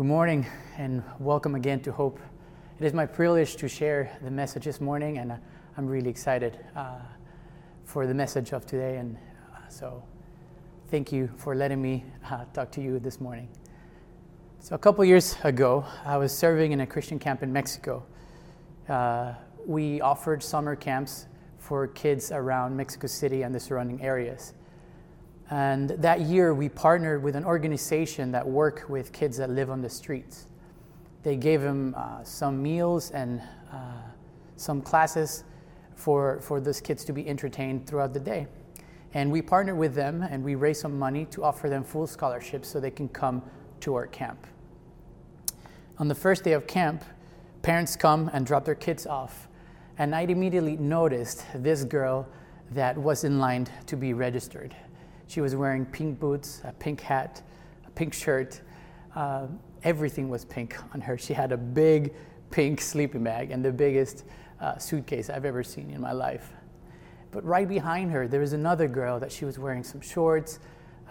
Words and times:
Good 0.00 0.06
morning 0.06 0.46
and 0.78 1.02
welcome 1.18 1.54
again 1.54 1.80
to 1.80 1.92
Hope. 1.92 2.20
It 2.78 2.86
is 2.86 2.94
my 2.94 3.04
privilege 3.04 3.56
to 3.56 3.68
share 3.68 4.16
the 4.22 4.30
message 4.30 4.64
this 4.64 4.80
morning, 4.80 5.18
and 5.18 5.38
I'm 5.76 5.86
really 5.86 6.08
excited 6.08 6.58
uh, 6.74 7.00
for 7.84 8.06
the 8.06 8.14
message 8.14 8.54
of 8.54 8.64
today. 8.64 8.96
And 8.96 9.18
uh, 9.52 9.68
so, 9.68 10.02
thank 10.90 11.12
you 11.12 11.28
for 11.36 11.54
letting 11.54 11.82
me 11.82 12.06
uh, 12.30 12.46
talk 12.54 12.70
to 12.70 12.80
you 12.80 12.98
this 12.98 13.20
morning. 13.20 13.50
So, 14.60 14.74
a 14.74 14.78
couple 14.78 15.04
years 15.04 15.36
ago, 15.44 15.84
I 16.06 16.16
was 16.16 16.34
serving 16.34 16.72
in 16.72 16.80
a 16.80 16.86
Christian 16.86 17.18
camp 17.18 17.42
in 17.42 17.52
Mexico. 17.52 18.02
Uh, 18.88 19.34
we 19.66 20.00
offered 20.00 20.42
summer 20.42 20.76
camps 20.76 21.26
for 21.58 21.86
kids 21.86 22.32
around 22.32 22.74
Mexico 22.74 23.06
City 23.06 23.42
and 23.42 23.54
the 23.54 23.60
surrounding 23.60 24.00
areas. 24.00 24.54
And 25.50 25.90
that 25.90 26.20
year, 26.20 26.54
we 26.54 26.68
partnered 26.68 27.22
with 27.22 27.34
an 27.34 27.44
organization 27.44 28.30
that 28.32 28.46
work 28.46 28.84
with 28.88 29.12
kids 29.12 29.36
that 29.38 29.50
live 29.50 29.68
on 29.68 29.82
the 29.82 29.90
streets. 29.90 30.46
They 31.24 31.36
gave 31.36 31.60
them 31.60 31.94
uh, 31.98 32.22
some 32.22 32.62
meals 32.62 33.10
and 33.10 33.42
uh, 33.72 33.76
some 34.56 34.80
classes 34.80 35.42
for, 35.96 36.40
for 36.40 36.60
those 36.60 36.80
kids 36.80 37.04
to 37.04 37.12
be 37.12 37.28
entertained 37.28 37.86
throughout 37.86 38.14
the 38.14 38.20
day. 38.20 38.46
And 39.12 39.32
we 39.32 39.42
partnered 39.42 39.76
with 39.76 39.94
them 39.94 40.22
and 40.22 40.44
we 40.44 40.54
raised 40.54 40.80
some 40.80 40.96
money 40.96 41.24
to 41.26 41.42
offer 41.42 41.68
them 41.68 41.82
full 41.82 42.06
scholarships 42.06 42.68
so 42.68 42.78
they 42.78 42.92
can 42.92 43.08
come 43.08 43.42
to 43.80 43.94
our 43.96 44.06
camp. 44.06 44.46
On 45.98 46.06
the 46.06 46.14
first 46.14 46.44
day 46.44 46.52
of 46.52 46.66
camp, 46.66 47.04
parents 47.62 47.96
come 47.96 48.30
and 48.32 48.46
drop 48.46 48.64
their 48.64 48.76
kids 48.76 49.06
off. 49.06 49.48
And 49.98 50.14
I 50.14 50.22
immediately 50.22 50.76
noticed 50.76 51.44
this 51.54 51.84
girl 51.84 52.28
that 52.70 52.96
was 52.96 53.24
in 53.24 53.38
line 53.38 53.66
to 53.86 53.96
be 53.96 54.14
registered. 54.14 54.74
She 55.30 55.40
was 55.40 55.54
wearing 55.54 55.86
pink 55.86 56.18
boots, 56.18 56.60
a 56.64 56.72
pink 56.72 57.00
hat, 57.00 57.40
a 57.86 57.90
pink 57.90 58.12
shirt. 58.14 58.60
Uh, 59.14 59.46
everything 59.84 60.28
was 60.28 60.44
pink 60.44 60.76
on 60.92 61.00
her. 61.02 61.16
She 61.16 61.32
had 61.32 61.52
a 61.52 61.56
big 61.56 62.14
pink 62.50 62.80
sleeping 62.80 63.22
bag 63.22 63.52
and 63.52 63.64
the 63.64 63.70
biggest 63.70 64.24
uh, 64.60 64.76
suitcase 64.78 65.30
I've 65.30 65.44
ever 65.44 65.62
seen 65.62 65.92
in 65.92 66.00
my 66.00 66.10
life. 66.10 66.50
But 67.30 67.44
right 67.44 67.68
behind 67.68 68.10
her, 68.10 68.26
there 68.26 68.40
was 68.40 68.54
another 68.54 68.88
girl 68.88 69.20
that 69.20 69.30
she 69.30 69.44
was 69.44 69.56
wearing 69.56 69.84
some 69.84 70.00
shorts, 70.00 70.58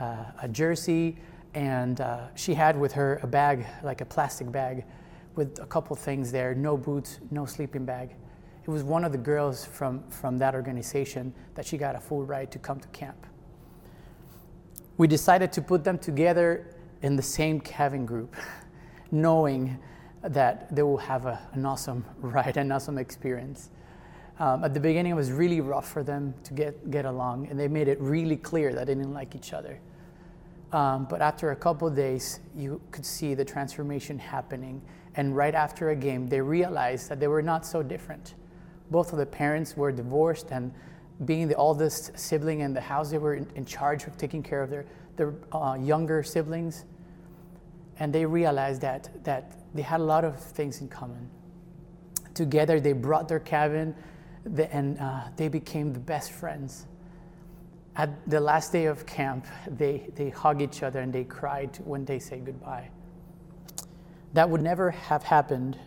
uh, 0.02 0.26
a 0.42 0.50
jersey, 0.50 1.16
and 1.54 2.02
uh, 2.02 2.28
she 2.36 2.54
had 2.54 2.78
with 2.78 2.92
her 2.92 3.22
a 3.24 3.28
bag, 3.28 3.66
like 3.84 4.02
a 4.02 4.06
plastic 4.06 4.52
bag, 4.52 4.84
with 5.36 5.60
a 5.60 5.66
couple 5.66 5.96
things 5.96 6.30
there 6.30 6.54
no 6.54 6.76
boots, 6.76 7.22
no 7.32 7.46
sleeping 7.46 7.86
bag. 7.86 8.10
It 8.68 8.70
was 8.70 8.84
one 8.84 9.06
of 9.06 9.14
the 9.14 9.18
girls 9.18 9.64
from, 9.64 10.04
from 10.10 10.38
that 10.40 10.56
organization 10.56 11.34
that 11.56 11.66
she 11.66 11.78
got 11.78 11.96
a 11.96 12.02
full 12.02 12.26
ride 12.26 12.52
to 12.52 12.60
come 12.60 12.82
to 12.82 12.88
camp 12.90 13.26
we 15.00 15.08
decided 15.08 15.54
to 15.54 15.62
put 15.62 15.86
them 15.86 15.98
together 15.98 16.68
in 17.02 17.16
the 17.16 17.24
same 17.24 17.62
cabin 17.62 18.06
group, 18.06 18.36
knowing 19.12 19.80
that 20.22 20.76
they 20.76 20.84
will 20.84 20.98
have 20.98 21.26
a, 21.26 21.40
an 21.54 21.66
awesome 21.66 22.04
ride, 22.20 22.58
an 22.58 22.70
awesome 22.70 22.98
experience. 22.98 23.70
Um, 24.40 24.66
at 24.66 24.74
the 24.74 24.80
beginning, 24.80 25.14
it 25.14 25.16
was 25.16 25.32
really 25.32 25.62
rough 25.62 25.90
for 25.90 26.04
them 26.04 26.34
to 26.44 26.54
get, 26.54 26.92
get 26.92 27.06
along, 27.06 27.48
and 27.48 27.58
they 27.58 27.70
made 27.70 27.88
it 27.88 28.00
really 28.02 28.36
clear 28.36 28.74
that 28.74 28.88
they 28.88 28.94
didn't 28.94 29.14
like 29.14 29.36
each 29.36 29.54
other. 29.54 29.80
Um, 30.74 31.08
but 31.10 31.22
after 31.22 31.52
a 31.52 31.56
couple 31.56 31.90
days, 31.90 32.42
you 32.54 32.82
could 32.92 33.06
see 33.06 33.34
the 33.34 33.46
transformation 33.46 34.20
happening. 34.20 34.82
And 35.16 35.36
right 35.36 35.56
after 35.56 35.92
a 35.92 35.96
game, 35.96 36.28
they 36.28 36.42
realized 36.42 37.08
that 37.10 37.22
they 37.22 37.28
were 37.28 37.42
not 37.42 37.66
so 37.66 37.82
different. 37.82 38.36
Both 38.92 39.14
of 39.14 39.20
the 39.20 39.26
parents 39.26 39.78
were 39.78 39.94
divorced, 39.94 40.52
and 40.52 40.74
being 41.26 41.48
the 41.48 41.56
oldest 41.56 42.18
sibling 42.18 42.62
in 42.62 42.74
the 42.74 42.82
house, 42.82 43.12
they 43.12 43.18
were 43.18 43.36
in, 43.36 43.48
in 43.56 43.66
charge 43.66 44.06
of 44.06 44.18
taking 44.18 44.42
care 44.42 44.62
of 44.62 44.70
their, 44.70 44.86
their 45.18 45.34
uh, 45.52 45.78
younger 45.80 46.24
siblings. 46.24 46.86
And 48.00 48.14
they 48.14 48.26
realized 48.26 48.82
that, 48.82 49.10
that 49.26 49.58
they 49.74 49.82
had 49.82 50.00
a 50.00 50.04
lot 50.04 50.24
of 50.24 50.40
things 50.40 50.80
in 50.80 50.88
common. 50.88 51.30
Together, 52.34 52.80
they 52.80 52.94
brought 52.94 53.28
their 53.28 53.40
cabin 53.40 53.94
and 54.72 54.98
uh, 55.00 55.24
they 55.36 55.50
became 55.50 55.92
the 55.92 56.00
best 56.00 56.32
friends. 56.32 56.86
At 57.98 58.30
the 58.30 58.40
last 58.40 58.72
day 58.72 58.86
of 58.86 59.06
camp, 59.06 59.46
they, 59.68 60.10
they 60.16 60.30
hug 60.30 60.62
each 60.62 60.84
other 60.84 61.02
and 61.02 61.12
they 61.12 61.26
cried 61.26 61.78
when 61.84 62.06
they 62.06 62.20
say 62.20 62.40
goodbye. 62.40 62.90
That 64.34 64.50
would 64.50 64.62
never 64.62 64.92
have 64.92 65.24
happened 65.24 65.78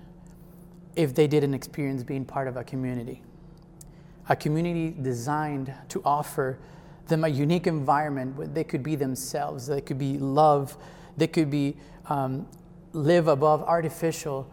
if 0.94 1.14
they 1.14 1.26
didn't 1.26 1.54
experience 1.54 2.02
being 2.02 2.26
part 2.26 2.48
of 2.48 2.58
a 2.58 2.64
community 2.64 3.22
a 4.28 4.36
community 4.36 4.94
designed 5.00 5.72
to 5.88 6.02
offer 6.04 6.58
them 7.08 7.24
a 7.24 7.28
unique 7.28 7.66
environment 7.66 8.36
where 8.36 8.46
they 8.46 8.64
could 8.64 8.82
be 8.82 8.96
themselves, 8.96 9.66
they 9.66 9.80
could 9.80 9.98
be 9.98 10.18
love, 10.18 10.76
they 11.16 11.26
could 11.26 11.50
be 11.50 11.76
um, 12.06 12.46
live 12.92 13.28
above 13.28 13.62
artificial 13.62 14.50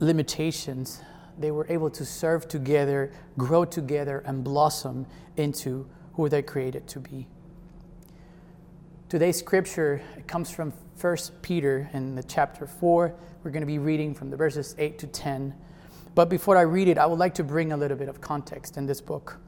limitations. 0.00 1.02
They 1.38 1.50
were 1.50 1.66
able 1.68 1.90
to 1.90 2.04
serve 2.04 2.48
together, 2.48 3.12
grow 3.36 3.64
together, 3.64 4.22
and 4.26 4.42
blossom 4.42 5.06
into 5.36 5.88
who 6.14 6.28
they're 6.28 6.42
created 6.42 6.86
to 6.88 7.00
be. 7.00 7.28
Today's 9.08 9.38
scripture 9.38 10.02
comes 10.26 10.50
from 10.50 10.72
1 11.00 11.16
Peter 11.42 11.90
in 11.92 12.14
the 12.14 12.22
chapter 12.22 12.66
4. 12.66 13.14
We're 13.42 13.50
going 13.50 13.60
to 13.60 13.66
be 13.66 13.78
reading 13.78 14.14
from 14.14 14.30
the 14.30 14.36
verses 14.36 14.74
8 14.78 14.98
to 14.98 15.06
10. 15.06 15.54
But 16.16 16.30
before 16.30 16.56
I 16.56 16.62
read 16.62 16.88
it, 16.88 16.96
I 16.96 17.04
would 17.04 17.18
like 17.18 17.34
to 17.34 17.44
bring 17.44 17.72
a 17.72 17.76
little 17.76 17.96
bit 17.96 18.08
of 18.08 18.22
context 18.22 18.78
in 18.78 18.86
this 18.86 19.02
book. 19.02 19.38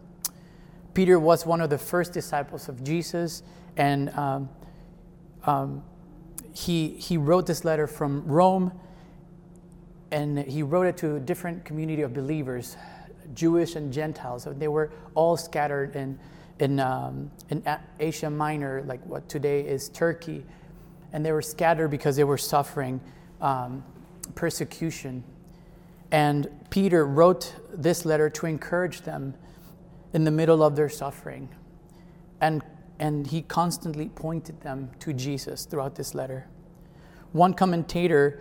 Peter 0.93 1.19
was 1.19 1.47
one 1.47 1.63
of 1.63 1.71
the 1.71 1.79
first 1.79 2.13
disciples 2.13 2.69
of 2.69 2.85
Jesus, 2.85 3.43
and 3.79 4.11
um, 4.11 4.51
um, 5.45 5.83
he, 6.53 6.89
he 6.91 7.17
wrote 7.17 7.47
this 7.47 7.65
letter 7.65 7.87
from 7.87 8.23
Rome, 8.27 8.71
and 10.11 10.41
he 10.41 10.63
wrote 10.63 10.87
it 10.87 10.99
to 10.99 11.17
a 11.17 11.21
different 11.21 11.65
community 11.65 12.03
of 12.03 12.13
believers, 12.13 12.77
Jewish 13.33 13.75
and 13.75 13.91
Gentiles. 13.91 14.47
They 14.59 14.69
were 14.69 14.93
all 15.15 15.39
scattered 15.39 15.97
in, 15.97 16.19
in, 16.59 16.81
um, 16.81 17.31
in 17.49 17.63
Asia 17.99 18.29
Minor, 18.29 18.83
like 18.87 19.03
what 19.07 19.27
today 19.27 19.63
is 19.63 19.89
Turkey, 19.89 20.45
and 21.15 21.25
they 21.25 21.33
were 21.33 21.41
scattered 21.41 21.89
because 21.89 22.15
they 22.17 22.25
were 22.25 22.37
suffering 22.37 23.01
um, 23.41 23.83
persecution 24.35 25.25
and 26.11 26.49
Peter 26.71 27.07
wrote 27.07 27.55
this 27.73 28.05
letter 28.05 28.31
to 28.31 28.47
encourage 28.47 29.03
them 29.03 29.35
in 30.13 30.25
the 30.25 30.31
middle 30.31 30.63
of 30.63 30.77
their 30.77 30.89
suffering. 30.89 31.49
And, 32.41 32.63
and 32.99 33.27
he 33.27 33.43
constantly 33.43 34.09
pointed 34.09 34.61
them 34.61 34.91
to 35.01 35.13
Jesus 35.13 35.65
throughout 35.65 35.95
this 35.97 36.15
letter. 36.15 36.47
One 37.33 37.53
commentator 37.53 38.41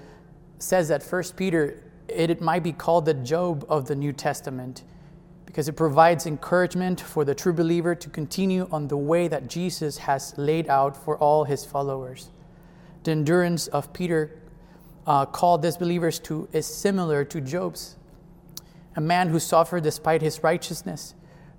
says 0.60 0.88
that 0.88 1.04
First 1.04 1.36
Peter, 1.36 1.84
it, 2.08 2.30
it 2.30 2.42
might 2.42 2.64
be 2.64 2.72
called 2.72 3.06
the 3.06 3.14
Job 3.14 3.66
of 3.68 3.88
the 3.88 3.96
New 3.96 4.14
Testament 4.14 4.84
because 5.46 5.68
it 5.68 5.74
provides 5.74 6.26
encouragement 6.26 7.02
for 7.02 7.26
the 7.26 7.36
true 7.36 7.54
believer 7.54 7.96
to 7.96 8.10
continue 8.10 8.68
on 8.72 8.88
the 8.88 8.98
way 8.98 9.28
that 9.28 9.48
Jesus 9.48 9.98
has 9.98 10.38
laid 10.38 10.70
out 10.70 10.96
for 10.96 11.18
all 11.18 11.44
his 11.44 11.66
followers. 11.66 12.30
The 13.04 13.12
endurance 13.12 13.68
of 13.68 13.92
Peter 13.92 14.40
uh, 15.08 15.26
called 15.26 15.62
disbelievers 15.62 16.20
to 16.20 16.48
is 16.52 16.66
similar 16.66 17.24
to 17.26 17.42
Job's. 17.42 17.96
A 18.98 19.02
man 19.02 19.30
who 19.30 19.40
suffered 19.40 19.84
despite 19.84 20.22
his 20.22 20.44
righteousness. 20.44 21.16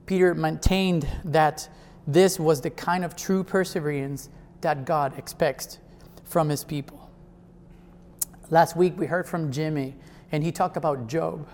Peter 0.06 0.34
maintained 0.34 1.08
that 1.24 1.68
this 2.06 2.38
was 2.38 2.60
the 2.60 2.70
kind 2.70 3.04
of 3.04 3.16
true 3.16 3.42
perseverance 3.42 4.28
that 4.60 4.84
God 4.84 5.18
expects 5.18 5.78
from 6.24 6.48
his 6.48 6.62
people. 6.62 7.10
Last 8.50 8.76
week 8.76 8.98
we 8.98 9.06
heard 9.06 9.26
from 9.26 9.50
Jimmy, 9.52 9.96
and 10.32 10.42
he 10.42 10.52
talked 10.52 10.76
about 10.76 11.06
Job. 11.06 11.48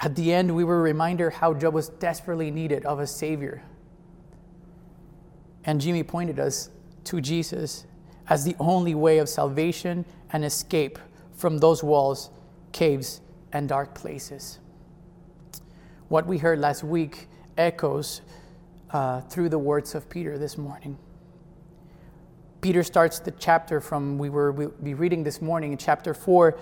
At 0.00 0.14
the 0.14 0.32
end, 0.32 0.54
we 0.54 0.62
were 0.62 0.82
reminded 0.82 1.32
how 1.32 1.54
Job 1.54 1.74
was 1.74 1.88
desperately 1.88 2.50
needed 2.50 2.84
of 2.84 2.98
a 2.98 3.06
Savior. 3.06 3.62
And 5.64 5.80
Jimmy 5.80 6.02
pointed 6.02 6.38
us 6.38 6.70
to 7.04 7.20
Jesus 7.20 7.86
as 8.28 8.44
the 8.44 8.56
only 8.58 8.94
way 8.94 9.18
of 9.18 9.28
salvation 9.28 10.04
and 10.32 10.44
escape 10.44 10.98
from 11.34 11.58
those 11.58 11.82
walls, 11.82 12.30
caves, 12.72 13.20
and 13.52 13.68
dark 13.68 13.94
places. 13.94 14.58
What 16.08 16.26
we 16.26 16.38
heard 16.38 16.58
last 16.58 16.82
week 16.82 17.28
echoes 17.56 18.20
uh, 18.90 19.20
through 19.22 19.48
the 19.48 19.58
words 19.58 19.94
of 19.94 20.08
Peter 20.08 20.38
this 20.38 20.56
morning. 20.56 20.98
Peter 22.60 22.82
starts 22.82 23.18
the 23.18 23.30
chapter 23.32 23.80
from 23.80 24.18
we 24.18 24.28
were 24.28 24.50
we'll 24.52 24.70
be 24.82 24.94
reading 24.94 25.22
this 25.22 25.40
morning 25.40 25.72
in 25.72 25.78
chapter 25.78 26.14
4 26.14 26.58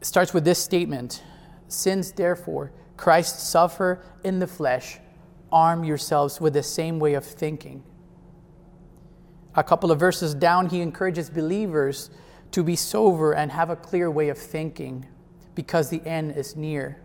starts 0.00 0.34
with 0.34 0.44
this 0.44 0.58
statement 0.58 1.22
since 1.68 2.10
therefore 2.10 2.72
Christ 2.96 3.48
suffer 3.48 4.04
in 4.24 4.40
the 4.40 4.46
flesh 4.46 4.98
arm 5.50 5.84
yourselves 5.84 6.40
with 6.40 6.54
the 6.54 6.62
same 6.62 6.98
way 6.98 7.14
of 7.14 7.24
thinking 7.24 7.82
a 9.54 9.62
couple 9.62 9.90
of 9.90 9.98
verses 10.00 10.34
down, 10.34 10.68
he 10.68 10.80
encourages 10.80 11.28
believers 11.28 12.10
to 12.52 12.62
be 12.62 12.76
sober 12.76 13.32
and 13.32 13.50
have 13.52 13.70
a 13.70 13.76
clear 13.76 14.10
way 14.10 14.28
of 14.28 14.38
thinking 14.38 15.06
because 15.54 15.90
the 15.90 16.04
end 16.06 16.36
is 16.36 16.56
near. 16.56 16.98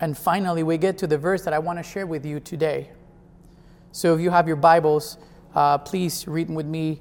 And 0.00 0.16
finally, 0.16 0.62
we 0.62 0.78
get 0.78 0.98
to 0.98 1.06
the 1.06 1.18
verse 1.18 1.42
that 1.42 1.52
I 1.52 1.58
want 1.58 1.78
to 1.78 1.82
share 1.82 2.06
with 2.06 2.26
you 2.26 2.40
today. 2.40 2.90
So 3.92 4.14
if 4.14 4.20
you 4.20 4.30
have 4.30 4.46
your 4.46 4.56
Bibles, 4.56 5.18
uh, 5.54 5.78
please 5.78 6.26
read 6.26 6.50
with 6.50 6.66
me 6.66 7.00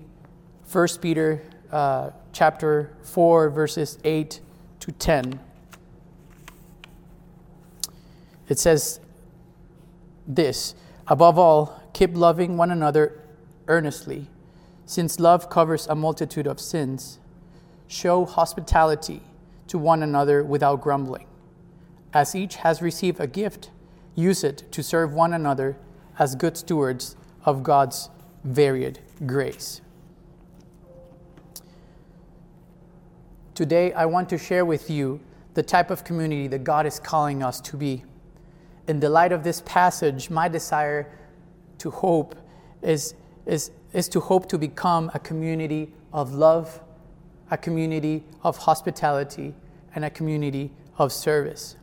1 0.72 0.88
Peter 1.02 1.42
uh, 1.72 2.12
chapter 2.34 2.96
4, 3.04 3.50
verses 3.50 3.98
8 4.04 4.40
to 4.82 4.92
10. 4.92 5.40
It 8.50 8.60
says 8.60 9.00
this 10.28 10.76
Above 11.08 11.40
all, 11.40 11.82
keep 11.94 12.16
loving 12.16 12.58
one 12.58 12.72
another 12.72 13.21
earnestly, 13.72 14.28
since 14.86 15.18
love 15.18 15.50
covers 15.50 15.88
a 15.88 15.96
multitude 15.96 16.46
of 16.46 16.60
sins. 16.60 17.20
Show 17.88 18.26
hospitality 18.26 19.22
to 19.68 19.78
one 19.78 20.04
another 20.04 20.44
without 20.44 20.82
grumbling. 20.82 21.26
As 22.14 22.36
each 22.36 22.58
has 22.58 22.82
received 22.82 23.22
a 23.22 23.28
gift, 23.28 23.72
use 24.14 24.44
it 24.44 24.70
to 24.74 24.84
serve 24.84 25.14
one 25.14 25.34
another 25.34 25.78
as 26.20 26.36
good 26.36 26.58
stewards 26.58 27.16
of 27.46 27.64
God's 27.64 28.10
varied 28.44 29.00
grace. 29.26 29.80
Today, 33.56 33.94
I 33.94 34.06
want 34.06 34.28
to 34.30 34.38
share 34.38 34.66
with 34.66 34.90
you 34.90 35.22
the 35.54 35.64
type 35.64 35.92
of 35.92 36.04
community 36.04 36.48
that 36.48 36.66
God 36.66 36.86
is 36.86 37.00
calling 37.00 37.42
us 37.42 37.62
to 37.62 37.78
be. 37.78 38.04
In 38.88 39.00
the 39.00 39.10
light 39.10 39.32
of 39.32 39.44
this 39.44 39.62
passage, 39.66 40.30
my 40.30 40.50
desire 40.50 41.18
to 41.78 41.90
hope 41.90 42.36
is, 42.82 43.14
is, 43.46 43.72
is 43.94 44.08
to 44.10 44.20
hope 44.20 44.48
to 44.50 44.58
become 44.58 45.12
a 45.14 45.20
community 45.20 45.94
of 46.14 46.34
love, 46.34 46.82
a 47.50 47.58
community 47.58 48.24
of 48.44 48.58
hospitality, 48.58 49.54
and 49.96 50.06
a 50.06 50.10
community 50.10 50.72
of 50.98 51.12
service. 51.12 51.76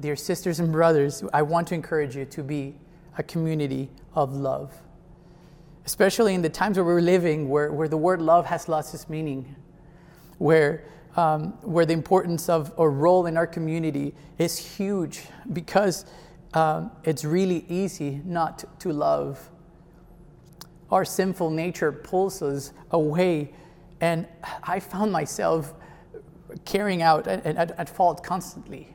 Dear 0.00 0.16
sisters 0.16 0.60
and 0.60 0.72
brothers, 0.72 1.22
I 1.32 1.42
want 1.42 1.68
to 1.68 1.74
encourage 1.74 2.16
you 2.16 2.24
to 2.24 2.42
be 2.42 2.74
a 3.18 3.22
community 3.22 3.90
of 4.14 4.34
love. 4.34 4.72
Especially 5.84 6.34
in 6.34 6.42
the 6.42 6.48
times 6.48 6.76
where 6.76 6.84
we're 6.84 7.00
living, 7.00 7.48
where, 7.48 7.72
where 7.72 7.88
the 7.88 7.96
word 7.96 8.22
love 8.22 8.46
has 8.46 8.68
lost 8.68 8.94
its 8.94 9.08
meaning, 9.08 9.54
where, 10.38 10.84
um, 11.16 11.52
where 11.62 11.84
the 11.84 11.92
importance 11.92 12.48
of 12.48 12.72
a 12.78 12.88
role 12.88 13.26
in 13.26 13.36
our 13.36 13.46
community 13.46 14.14
is 14.38 14.56
huge 14.58 15.22
because 15.52 16.06
um, 16.54 16.90
it's 17.04 17.24
really 17.24 17.64
easy 17.68 18.20
not 18.24 18.64
to 18.80 18.92
love. 18.92 19.50
Our 20.92 21.04
sinful 21.04 21.50
nature 21.50 21.90
pulls 21.90 22.40
us 22.42 22.72
away, 22.92 23.52
and 24.00 24.28
I 24.62 24.78
found 24.78 25.10
myself 25.10 25.74
carrying 26.64 27.02
out 27.02 27.26
at, 27.26 27.44
at, 27.44 27.72
at 27.72 27.88
fault 27.88 28.22
constantly 28.22 28.94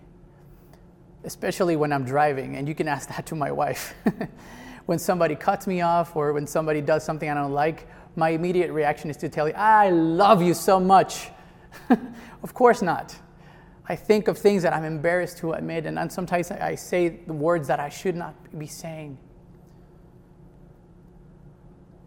especially 1.27 1.75
when 1.75 1.91
I'm 1.91 2.05
driving, 2.05 2.55
and 2.55 2.67
you 2.67 2.73
can 2.73 2.87
ask 2.87 3.09
that 3.09 3.25
to 3.27 3.35
my 3.35 3.51
wife. 3.51 3.93
when 4.85 4.97
somebody 4.97 5.35
cuts 5.35 5.67
me 5.67 5.81
off 5.81 6.15
or 6.15 6.31
when 6.31 6.47
somebody 6.47 6.79
does 6.79 7.03
something 7.03 7.29
I 7.29 7.33
don't 7.33 7.51
like, 7.51 7.85
my 8.15 8.29
immediate 8.29 8.71
reaction 8.71 9.09
is 9.09 9.17
to 9.17 9.29
tell 9.29 9.47
you, 9.47 9.53
I 9.53 9.89
love 9.89 10.41
you 10.41 10.53
so 10.53 10.79
much. 10.79 11.29
of 12.43 12.53
course 12.53 12.81
not. 12.81 13.13
I 13.89 13.95
think 13.95 14.29
of 14.29 14.37
things 14.37 14.63
that 14.63 14.73
I'm 14.73 14.85
embarrassed 14.85 15.37
to 15.39 15.51
admit, 15.51 15.85
and 15.85 16.11
sometimes 16.11 16.49
I 16.49 16.75
say 16.75 17.09
the 17.09 17.33
words 17.33 17.67
that 17.67 17.79
I 17.79 17.89
should 17.89 18.15
not 18.15 18.33
be 18.57 18.67
saying. 18.67 19.17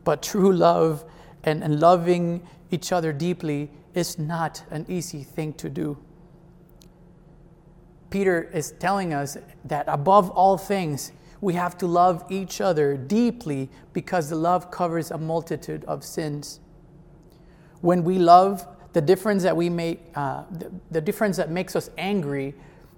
But 0.05 0.23
true 0.23 0.52
love 0.52 1.05
and, 1.44 1.62
and 1.62 1.81
loving 1.81 2.47
each 2.70 2.93
other 2.93 3.12
deeply 3.12 3.70
is 3.94 4.19
not 4.19 4.62
an 4.70 4.87
easy 4.88 5.23
thing 5.23 5.52
to 5.55 5.69
do. 5.69 5.99
Peter 8.11 8.43
is 8.52 8.73
telling 8.73 9.14
us 9.14 9.37
that 9.64 9.85
above 9.88 10.31
all 10.31 10.58
things, 10.58 11.12
we 11.41 11.55
have 11.55 11.79
to 11.79 11.87
love 11.87 12.25
each 12.29 12.61
other 12.61 12.97
deeply 12.97 13.70
because 13.93 14.29
the 14.29 14.37
love 14.37 14.70
covers 14.70 15.11
a 15.11 15.19
multitude 15.19 15.85
of 15.85 16.05
sins. 16.05 16.61
When 17.81 18.05
we 18.05 18.19
love, 18.19 18.67
the 18.93 19.00
difference 19.00 19.43
that 19.44 19.56
we 19.56 19.70
make, 19.70 20.00
uh, 20.14 20.44
the, 20.50 20.70
the, 20.91 21.00
difference 21.00 21.37
that 21.37 21.50
makes 21.50 21.76
us 21.76 21.88
angry, 21.96 22.55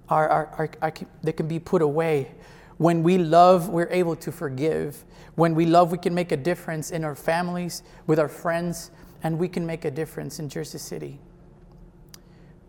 are, 0.09 0.27
are, 0.27 0.47
are, 0.57 0.69
are, 0.81 0.93
they 1.21 1.31
can 1.31 1.47
be 1.47 1.59
put 1.59 1.81
away. 1.81 2.31
When 2.77 3.03
we 3.03 3.17
love, 3.17 3.69
we're 3.69 3.89
able 3.91 4.15
to 4.17 4.31
forgive. 4.31 5.03
When 5.35 5.55
we 5.55 5.65
love, 5.65 5.91
we 5.91 5.97
can 5.97 6.13
make 6.13 6.31
a 6.31 6.37
difference 6.37 6.91
in 6.91 7.03
our 7.03 7.15
families, 7.15 7.83
with 8.07 8.19
our 8.19 8.27
friends, 8.27 8.91
and 9.23 9.39
we 9.39 9.47
can 9.47 9.65
make 9.65 9.85
a 9.85 9.91
difference 9.91 10.39
in 10.39 10.49
Jersey 10.49 10.77
City. 10.77 11.19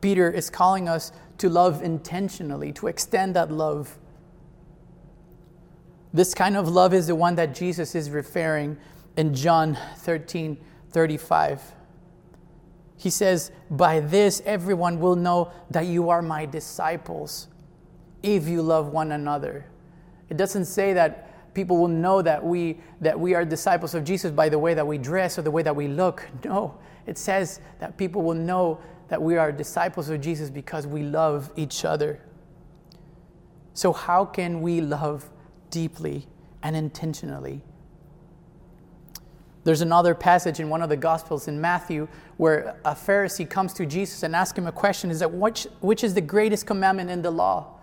Peter 0.00 0.30
is 0.30 0.50
calling 0.50 0.88
us 0.88 1.12
to 1.38 1.48
love 1.48 1.82
intentionally, 1.82 2.72
to 2.72 2.86
extend 2.86 3.34
that 3.34 3.50
love. 3.50 3.98
This 6.12 6.34
kind 6.34 6.56
of 6.56 6.68
love 6.68 6.94
is 6.94 7.06
the 7.06 7.14
one 7.14 7.34
that 7.36 7.54
Jesus 7.54 7.94
is 7.94 8.10
referring 8.10 8.76
in 9.16 9.34
John 9.34 9.78
13 9.98 10.58
35. 10.90 11.72
He 12.96 13.10
says, 13.10 13.50
By 13.68 14.00
this 14.00 14.40
everyone 14.44 15.00
will 15.00 15.16
know 15.16 15.50
that 15.70 15.86
you 15.86 16.10
are 16.10 16.22
my 16.22 16.46
disciples 16.46 17.48
if 18.22 18.46
you 18.46 18.62
love 18.62 18.88
one 18.88 19.10
another. 19.10 19.66
It 20.31 20.37
doesn't 20.37 20.65
say 20.65 20.93
that 20.94 21.55
people 21.55 21.76
will 21.76 21.88
know 21.88 22.23
that 22.23 22.44
we, 22.44 22.79
that 23.00 23.19
we 23.19 23.35
are 23.35 23.44
disciples 23.44 23.94
of 23.94 24.05
Jesus 24.05 24.31
by 24.31 24.49
the 24.49 24.59
way 24.59 24.75
that 24.75 24.87
we 24.87 24.99
dress 24.99 25.38
or 25.38 25.43
the 25.43 25.50
way 25.50 25.62
that 25.62 25.75
we 25.75 25.88
look. 25.88 26.29
No, 26.44 26.76
it 27.06 27.19
says 27.19 27.61
that 27.79 27.97
people 27.97 28.23
will 28.23 28.35
know 28.35 28.81
that 29.09 29.21
we 29.21 29.37
are 29.37 29.53
disciples 29.53 30.09
of 30.09 30.21
Jesus 30.21 30.50
because 30.50 30.87
we 30.87 31.03
love 31.03 31.50
each 31.56 31.85
other. 31.85 32.21
So, 33.75 33.93
how 33.93 34.25
can 34.25 34.61
we 34.62 34.81
love 34.81 35.29
deeply 35.71 36.26
and 36.62 36.75
intentionally? 36.75 37.62
There's 39.65 39.81
another 39.81 40.15
passage 40.15 40.61
in 40.61 40.69
one 40.69 40.82
of 40.82 40.91
the 40.91 40.97
Gospels 40.97 41.49
in 41.49 41.61
Matthew 41.61 42.06
where 42.37 42.76
a 42.85 42.94
Pharisee 42.94 43.49
comes 43.49 43.73
to 43.75 43.87
Jesus 43.87 44.23
and 44.23 44.37
asks 44.37 44.59
him 44.59 44.67
a 44.67 44.73
question 44.73 45.11
is 45.11 45.21
that 45.21 45.32
which, 45.32 45.67
which 45.81 46.05
is 46.05 46.15
the 46.15 46.21
greatest 46.21 46.67
commandment 46.67 47.11
in 47.11 47.23
the 47.23 47.31
law? 47.31 47.74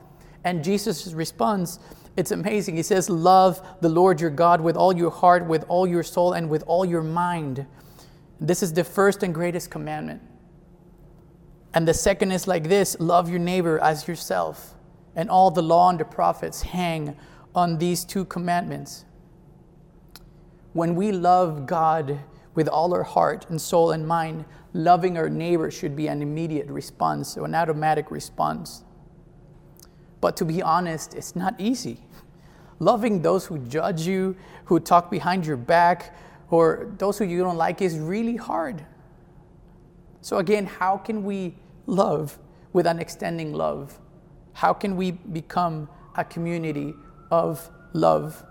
And 0.44 0.64
Jesus 0.64 1.14
responds, 1.14 1.80
it's 2.18 2.32
amazing. 2.32 2.76
He 2.76 2.84
says, 2.84 3.10
Love 3.10 3.66
the 3.80 3.90
Lord 3.90 4.20
your 4.20 4.30
God 4.30 4.62
with 4.62 4.76
all 4.76 4.96
your 4.96 5.12
heart, 5.12 5.46
with 5.46 5.64
all 5.68 5.88
your 5.88 6.04
soul, 6.04 6.34
and 6.34 6.50
with 6.50 6.64
all 6.68 6.84
your 6.84 7.04
mind. 7.04 7.66
This 8.40 8.62
is 8.62 8.74
the 8.74 8.84
first 8.84 9.24
and 9.24 9.34
greatest 9.34 9.70
commandment. 9.70 10.22
And 11.74 11.88
the 11.88 11.94
second 11.94 12.32
is 12.32 12.48
like 12.48 12.68
this 12.68 13.00
love 13.00 13.30
your 13.30 13.40
neighbor 13.40 13.80
as 13.80 14.08
yourself. 14.08 14.74
And 15.16 15.30
all 15.30 15.52
the 15.52 15.62
law 15.62 15.90
and 15.90 16.00
the 16.00 16.06
prophets 16.06 16.62
hang 16.62 17.16
on 17.56 17.78
these 17.78 18.04
two 18.04 18.26
commandments. 18.26 19.06
When 20.74 20.96
we 20.96 21.12
love 21.12 21.66
God 21.66 22.20
with 22.56 22.68
all 22.68 22.94
our 22.94 23.04
heart 23.04 23.46
and 23.50 23.62
soul 23.62 23.92
and 23.92 24.08
mind, 24.08 24.46
loving 24.74 25.18
our 25.18 25.30
neighbor 25.30 25.70
should 25.70 25.96
be 25.96 26.08
an 26.08 26.22
immediate 26.22 26.68
response 26.68 27.34
so 27.34 27.44
an 27.46 27.56
automatic 27.56 28.10
response. 28.10 28.84
But 30.22 30.38
to 30.38 30.46
be 30.46 30.62
honest, 30.62 31.16
it's 31.16 31.36
not 31.36 31.60
easy. 31.60 31.98
Loving 32.80 33.22
those 33.22 33.46
who 33.46 33.58
judge 33.60 34.02
you, 34.02 34.36
who 34.66 34.80
talk 34.80 35.12
behind 35.12 35.46
your 35.46 35.58
back, 35.58 36.16
or 36.50 36.94
those 36.98 37.18
who 37.18 37.26
you 37.26 37.40
don't 37.44 37.58
like 37.58 37.82
is 37.82 37.98
really 37.98 38.36
hard. 38.36 38.86
So, 40.22 40.38
again, 40.38 40.68
how 40.68 40.98
can 40.98 41.24
we 41.24 41.56
love 41.88 42.38
with 42.74 42.86
an 42.86 43.00
extending 43.00 43.54
love? 43.54 44.00
How 44.54 44.74
can 44.74 44.96
we 44.96 45.12
become 45.12 45.90
a 46.16 46.24
community 46.24 46.94
of 47.32 47.70
love? 47.94 48.44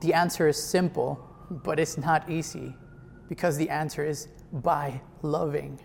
The 0.00 0.14
answer 0.14 0.48
is 0.48 0.62
simple, 0.62 1.18
but 1.50 1.78
it's 1.78 1.98
not 1.98 2.30
easy 2.30 2.74
because 3.28 3.56
the 3.56 3.68
answer 3.68 4.04
is 4.04 4.28
by 4.52 5.02
loving. 5.22 5.80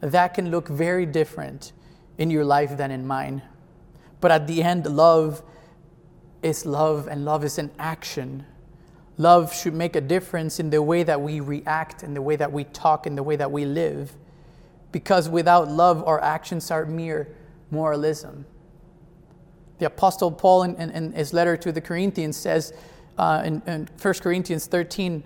That 0.00 0.34
can 0.34 0.50
look 0.50 0.68
very 0.68 1.06
different 1.06 1.72
in 2.18 2.30
your 2.30 2.44
life 2.44 2.76
than 2.76 2.90
in 2.90 3.06
mine. 3.06 3.42
But 4.20 4.30
at 4.30 4.46
the 4.46 4.62
end, 4.62 4.86
love 4.86 5.42
is 6.42 6.66
love, 6.66 7.08
and 7.08 7.24
love 7.24 7.44
is 7.44 7.58
an 7.58 7.70
action. 7.78 8.46
Love 9.16 9.54
should 9.54 9.74
make 9.74 9.96
a 9.96 10.00
difference 10.00 10.58
in 10.58 10.70
the 10.70 10.82
way 10.82 11.02
that 11.02 11.20
we 11.20 11.40
react, 11.40 12.02
in 12.02 12.14
the 12.14 12.22
way 12.22 12.36
that 12.36 12.52
we 12.52 12.64
talk, 12.64 13.06
in 13.06 13.14
the 13.14 13.22
way 13.22 13.36
that 13.36 13.50
we 13.50 13.64
live. 13.64 14.12
Because 14.92 15.28
without 15.28 15.68
love, 15.70 16.06
our 16.06 16.22
actions 16.22 16.70
are 16.70 16.84
mere 16.84 17.28
moralism. 17.70 18.44
The 19.78 19.86
Apostle 19.86 20.30
Paul, 20.30 20.64
in, 20.64 20.76
in, 20.76 20.90
in 20.90 21.12
his 21.12 21.32
letter 21.32 21.56
to 21.56 21.72
the 21.72 21.80
Corinthians, 21.80 22.36
says 22.36 22.72
uh, 23.18 23.42
in, 23.44 23.62
in 23.66 23.88
1 24.00 24.14
Corinthians 24.14 24.66
13, 24.66 25.22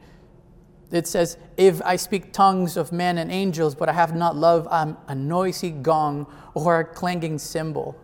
it 0.91 1.07
says, 1.07 1.37
If 1.57 1.83
I 1.83 1.97
speak 1.97 2.33
tongues 2.33 2.77
of 2.77 2.93
men 2.93 3.19
and 3.19 3.31
angels, 3.31 3.75
but 3.75 3.89
I 3.89 3.93
have 3.93 4.15
not 4.15 4.37
love, 4.37 4.67
I'm 4.71 4.97
a 5.07 5.15
noisy 5.15 5.71
gong 5.71 6.27
or 6.55 6.81
a 6.81 6.85
clanging 6.85 7.39
cymbal. 7.39 7.97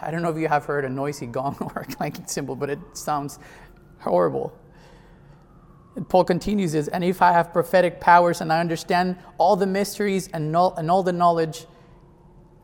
I 0.00 0.10
don't 0.10 0.22
know 0.22 0.30
if 0.30 0.38
you 0.38 0.48
have 0.48 0.64
heard 0.64 0.84
a 0.84 0.88
noisy 0.88 1.26
gong 1.26 1.56
or 1.74 1.82
a 1.82 1.86
clanging 1.86 2.26
cymbal, 2.26 2.56
but 2.56 2.70
it 2.70 2.78
sounds 2.94 3.38
horrible. 4.00 4.52
And 5.94 6.08
Paul 6.08 6.24
continues 6.24 6.72
this, 6.72 6.88
and 6.88 7.04
if 7.04 7.20
I 7.20 7.32
have 7.32 7.52
prophetic 7.52 8.00
powers 8.00 8.40
and 8.40 8.50
I 8.50 8.60
understand 8.60 9.18
all 9.36 9.56
the 9.56 9.66
mysteries 9.66 10.28
and, 10.28 10.56
and 10.56 10.90
all 10.90 11.02
the 11.02 11.12
knowledge, 11.12 11.66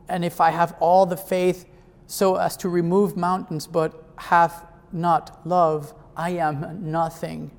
and 0.07 0.25
if 0.25 0.41
I 0.41 0.49
have 0.49 0.75
all 0.79 1.05
the 1.05 1.17
faith 1.17 1.67
so 2.07 2.37
as 2.37 2.57
to 2.57 2.69
remove 2.69 3.15
mountains 3.15 3.67
but 3.67 4.03
have 4.17 4.65
not 4.91 5.45
love, 5.45 5.93
I 6.17 6.31
am 6.31 6.89
nothing. 6.91 7.51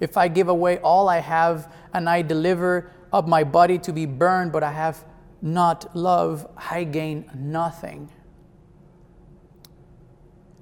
If 0.00 0.16
I 0.16 0.28
give 0.28 0.48
away 0.48 0.78
all 0.78 1.08
I 1.08 1.18
have 1.18 1.72
and 1.92 2.08
I 2.08 2.22
deliver 2.22 2.90
up 3.12 3.26
my 3.26 3.44
body 3.44 3.78
to 3.78 3.92
be 3.92 4.06
burned, 4.06 4.52
but 4.52 4.62
I 4.62 4.72
have 4.72 5.04
not 5.40 5.94
love, 5.96 6.46
I 6.56 6.84
gain 6.84 7.30
nothing. 7.34 8.10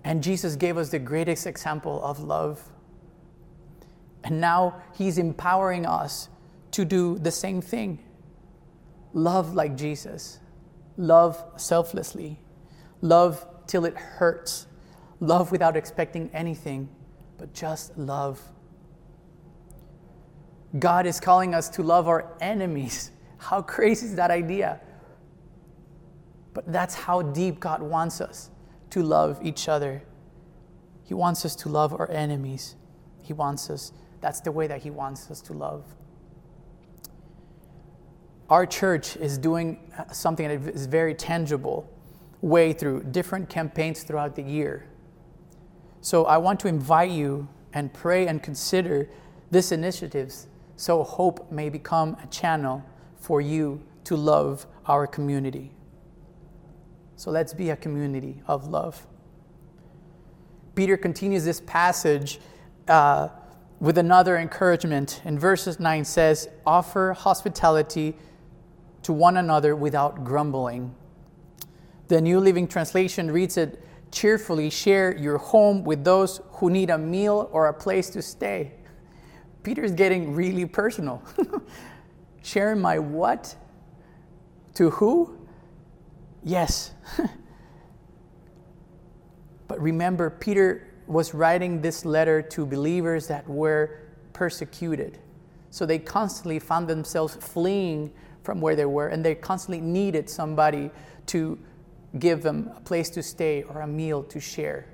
And 0.05 0.23
Jesus 0.23 0.55
gave 0.57 0.77
us 0.77 0.91
the 0.91 0.99
greatest 0.99 1.47
example 1.47 2.03
of 2.05 2.21
love. 2.21 2.63
And 4.23 4.41
now 4.41 4.83
he's 4.95 5.19
empowering 5.19 5.87
us 5.87 6.29
to 6.73 6.85
do 6.85 7.19
the 7.19 7.31
same 7.31 7.61
thing 7.61 7.99
love 9.13 9.55
like 9.55 9.77
Jesus, 9.77 10.39
love 10.97 11.43
selflessly, 11.57 12.39
love 13.01 13.47
till 13.67 13.85
it 13.85 13.97
hurts, 13.97 14.67
love 15.21 15.51
without 15.51 15.77
expecting 15.77 16.31
anything, 16.35 16.89
but 17.39 17.55
just 17.55 17.97
love. 17.97 18.41
God 20.79 21.07
is 21.07 21.21
calling 21.21 21.55
us 21.55 21.69
to 21.71 21.83
love 21.83 22.09
our 22.09 22.33
enemies. 22.41 23.11
How 23.39 23.63
crazy 23.63 24.07
is 24.07 24.17
that 24.17 24.31
idea? 24.31 24.81
But 26.53 26.73
that's 26.73 26.95
how 26.95 27.21
deep 27.21 27.61
God 27.61 27.83
wants 27.83 28.23
us 28.23 28.51
to 28.89 29.03
love 29.03 29.39
each 29.43 29.69
other. 29.69 30.03
He 31.05 31.13
wants 31.13 31.45
us 31.45 31.55
to 31.57 31.69
love 31.69 31.93
our 31.93 32.11
enemies. 32.11 32.77
He 33.21 33.35
wants 33.35 33.69
us, 33.69 33.93
that's 34.23 34.41
the 34.41 34.51
way 34.51 34.67
that 34.67 34.81
He 34.83 34.89
wants 34.89 35.31
us 35.31 35.43
to 35.43 35.53
love. 35.53 35.85
Our 38.49 38.65
church 38.65 39.17
is 39.17 39.37
doing 39.37 39.93
something 40.13 40.49
that 40.49 40.75
is 40.75 40.87
very 40.87 41.15
tangible 41.15 41.93
way 42.41 42.73
through 42.73 43.03
different 43.11 43.51
campaigns 43.51 44.03
throughout 44.03 44.35
the 44.35 44.43
year. 44.43 44.87
So 46.01 46.25
I 46.25 46.39
want 46.39 46.59
to 46.61 46.69
invite 46.69 47.11
you 47.11 47.49
and 47.75 47.93
pray 47.93 48.29
and 48.29 48.43
consider 48.43 49.11
these 49.51 49.73
initiatives 49.73 50.47
so 50.77 51.03
hope 51.03 51.51
may 51.51 51.69
become 51.69 52.17
a 52.23 52.27
channel 52.27 52.85
for 53.17 53.41
you 53.41 53.83
to 54.05 54.17
love 54.17 54.67
our 54.87 55.07
community. 55.07 55.73
So 57.17 57.31
let's 57.31 57.55
be 57.55 57.71
a 57.71 57.77
community 57.77 58.43
of 58.47 58.69
love. 58.69 59.07
Peter 60.75 60.99
continues 60.99 61.45
this 61.45 61.61
passage 61.61 62.39
uh, 62.87 63.29
with 63.81 63.97
another 63.97 64.37
encouragement. 64.37 65.23
In 65.25 65.39
verses 65.39 65.81
9 65.81 66.05
says, 66.05 66.49
Offer 66.67 67.15
hospitality 67.15 68.15
to 69.03 69.13
one 69.13 69.39
another 69.39 69.75
without 69.75 70.25
grumbling. 70.25 70.95
The 72.09 72.21
New 72.21 72.39
Living 72.39 72.69
Translation 72.69 73.31
reads 73.31 73.57
it 73.57 73.83
cheerfully 74.13 74.71
share 74.71 75.17
your 75.17 75.39
home 75.39 75.83
with 75.83 76.05
those 76.05 76.41
who 76.53 76.71
need 76.71 76.91
a 76.91 76.99
meal 76.99 77.49
or 77.53 77.67
a 77.67 77.75
place 77.75 78.11
to 78.11 78.23
stay. 78.23 78.76
Peter's 79.67 79.91
getting 79.91 80.33
really 80.33 80.65
personal. 80.65 81.21
Sharing 82.45 82.81
my 82.81 83.01
what? 83.01 83.57
To 84.75 84.91
who? 84.91 85.37
Yes. 86.45 86.93
but 89.67 89.81
remember, 89.81 90.31
Peter 90.31 90.87
was 91.09 91.35
writing 91.35 91.83
this 91.83 92.05
letter 92.05 92.41
to 92.43 92.65
believers 92.65 93.27
that 93.27 93.49
were 93.49 94.03
persecuted. 94.33 95.19
So 95.71 95.85
they 95.85 95.99
constantly 95.99 96.61
found 96.61 96.87
themselves 96.87 97.35
fleeing 97.35 98.13
from 98.45 98.61
where 98.61 98.77
they 98.77 98.87
were, 98.87 99.09
and 99.09 99.25
they 99.25 99.35
constantly 99.35 99.81
needed 99.81 100.31
somebody 100.31 100.93
to 101.27 101.59
give 102.21 102.41
them 102.41 102.71
a 102.77 102.81
place 102.83 103.11
to 103.11 103.21
stay 103.21 103.65
or 103.65 103.81
a 103.81 103.87
meal 103.89 104.23
to 104.23 104.39
share. 104.39 104.87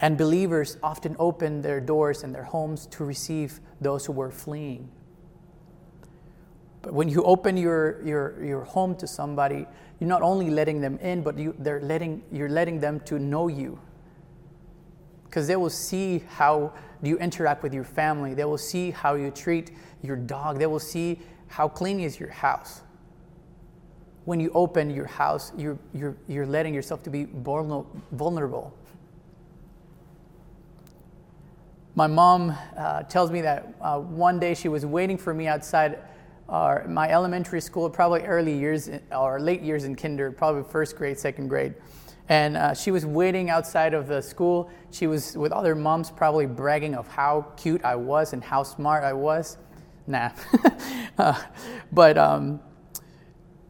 And 0.00 0.18
believers 0.18 0.76
often 0.82 1.16
opened 1.18 1.64
their 1.64 1.80
doors 1.80 2.22
and 2.22 2.34
their 2.34 2.44
homes 2.44 2.86
to 2.88 3.04
receive 3.04 3.60
those 3.80 4.04
who 4.04 4.12
were 4.12 4.30
fleeing. 4.30 4.90
But 6.82 6.92
when 6.92 7.08
you 7.08 7.24
open 7.24 7.56
your, 7.56 8.02
your, 8.04 8.44
your 8.44 8.64
home 8.64 8.94
to 8.96 9.06
somebody, 9.06 9.66
you're 9.98 10.08
not 10.08 10.22
only 10.22 10.50
letting 10.50 10.80
them 10.80 10.98
in, 10.98 11.22
but 11.22 11.38
you, 11.38 11.54
they're 11.58 11.80
letting, 11.80 12.22
you're 12.30 12.48
letting 12.48 12.78
them 12.78 13.00
to 13.00 13.18
know 13.18 13.48
you. 13.48 13.80
Because 15.24 15.46
they 15.46 15.56
will 15.56 15.70
see 15.70 16.22
how 16.28 16.72
you 17.02 17.18
interact 17.18 17.62
with 17.62 17.72
your 17.72 17.84
family. 17.84 18.34
They 18.34 18.44
will 18.44 18.58
see 18.58 18.90
how 18.90 19.14
you 19.14 19.30
treat 19.30 19.72
your 20.02 20.16
dog. 20.16 20.58
They 20.58 20.66
will 20.66 20.78
see 20.78 21.20
how 21.48 21.68
clean 21.68 22.00
is 22.00 22.20
your 22.20 22.30
house. 22.30 22.82
When 24.26 24.40
you 24.40 24.50
open 24.54 24.90
your 24.90 25.06
house, 25.06 25.52
you're, 25.56 25.78
you're, 25.94 26.16
you're 26.28 26.46
letting 26.46 26.74
yourself 26.74 27.02
to 27.04 27.10
be 27.10 27.26
vulnerable 27.32 28.76
My 31.96 32.06
mom 32.06 32.54
uh, 32.76 33.04
tells 33.04 33.30
me 33.30 33.40
that 33.40 33.74
uh, 33.80 33.98
one 33.98 34.38
day 34.38 34.52
she 34.52 34.68
was 34.68 34.84
waiting 34.84 35.16
for 35.16 35.32
me 35.32 35.46
outside 35.46 35.98
our, 36.46 36.86
my 36.86 37.08
elementary 37.10 37.62
school, 37.62 37.88
probably 37.88 38.20
early 38.20 38.54
years 38.54 38.90
or 39.10 39.40
late 39.40 39.62
years 39.62 39.84
in 39.84 39.96
kinder, 39.96 40.30
probably 40.30 40.62
first 40.62 40.94
grade, 40.94 41.18
second 41.18 41.48
grade. 41.48 41.74
And 42.28 42.58
uh, 42.58 42.74
she 42.74 42.90
was 42.90 43.06
waiting 43.06 43.48
outside 43.48 43.94
of 43.94 44.08
the 44.08 44.20
school. 44.20 44.68
She 44.90 45.06
was 45.06 45.38
with 45.38 45.52
other 45.52 45.74
moms, 45.74 46.10
probably 46.10 46.44
bragging 46.44 46.94
of 46.94 47.08
how 47.08 47.46
cute 47.56 47.82
I 47.82 47.96
was 47.96 48.34
and 48.34 48.44
how 48.44 48.62
smart 48.62 49.02
I 49.02 49.14
was. 49.14 49.56
Nah. 50.06 50.32
uh, 51.18 51.42
but 51.92 52.18
um, 52.18 52.60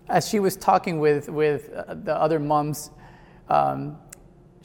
as 0.08 0.28
she 0.28 0.40
was 0.40 0.56
talking 0.56 0.98
with, 0.98 1.28
with 1.28 1.72
uh, 1.72 1.94
the 1.94 2.16
other 2.16 2.40
moms, 2.40 2.90
um, 3.48 3.98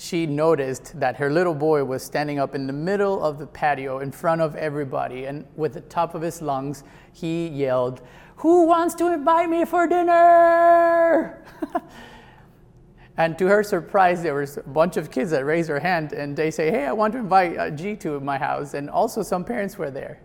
she 0.01 0.25
noticed 0.25 0.99
that 0.99 1.15
her 1.17 1.29
little 1.29 1.53
boy 1.53 1.83
was 1.83 2.01
standing 2.01 2.39
up 2.39 2.55
in 2.55 2.65
the 2.65 2.73
middle 2.73 3.23
of 3.23 3.37
the 3.37 3.45
patio 3.45 3.99
in 3.99 4.11
front 4.11 4.41
of 4.41 4.55
everybody, 4.55 5.25
and 5.25 5.45
with 5.55 5.75
the 5.75 5.81
top 5.81 6.15
of 6.15 6.23
his 6.23 6.41
lungs, 6.41 6.83
he 7.13 7.47
yelled, 7.49 8.01
Who 8.37 8.65
wants 8.65 8.95
to 8.95 9.13
invite 9.13 9.47
me 9.47 9.63
for 9.63 9.85
dinner? 9.85 11.45
and 13.17 13.37
to 13.37 13.45
her 13.45 13.61
surprise, 13.61 14.23
there 14.23 14.33
was 14.33 14.57
a 14.57 14.63
bunch 14.63 14.97
of 14.97 15.11
kids 15.11 15.29
that 15.29 15.45
raised 15.45 15.69
their 15.69 15.79
hand 15.79 16.13
and 16.13 16.35
they 16.35 16.49
say, 16.49 16.71
Hey, 16.71 16.85
I 16.85 16.93
want 16.93 17.13
to 17.13 17.19
invite 17.19 17.59
uh, 17.59 17.69
G 17.69 17.95
to 17.97 18.19
my 18.21 18.39
house. 18.39 18.73
And 18.73 18.89
also, 18.89 19.21
some 19.21 19.45
parents 19.45 19.77
were 19.77 19.91
there. 19.91 20.19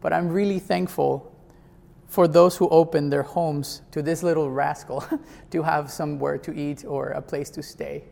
But 0.00 0.12
I'm 0.12 0.28
really 0.28 0.60
thankful 0.60 1.34
for 2.06 2.28
those 2.28 2.56
who 2.56 2.68
opened 2.68 3.12
their 3.12 3.24
homes 3.24 3.82
to 3.90 4.00
this 4.00 4.22
little 4.22 4.48
rascal 4.48 5.04
to 5.50 5.62
have 5.64 5.90
somewhere 5.90 6.38
to 6.38 6.52
eat 6.52 6.84
or 6.86 7.08
a 7.08 7.20
place 7.20 7.50
to 7.50 7.64
stay. 7.64 8.04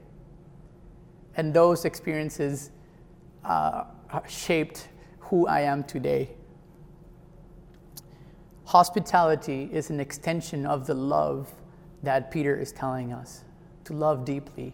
And 1.36 1.52
those 1.52 1.84
experiences 1.84 2.70
uh, 3.44 3.84
shaped 4.28 4.88
who 5.18 5.46
I 5.46 5.60
am 5.60 5.84
today. 5.84 6.30
Hospitality 8.66 9.68
is 9.72 9.90
an 9.90 10.00
extension 10.00 10.64
of 10.64 10.86
the 10.86 10.94
love 10.94 11.52
that 12.02 12.30
Peter 12.30 12.56
is 12.56 12.72
telling 12.72 13.12
us 13.12 13.44
to 13.84 13.92
love 13.92 14.24
deeply, 14.24 14.72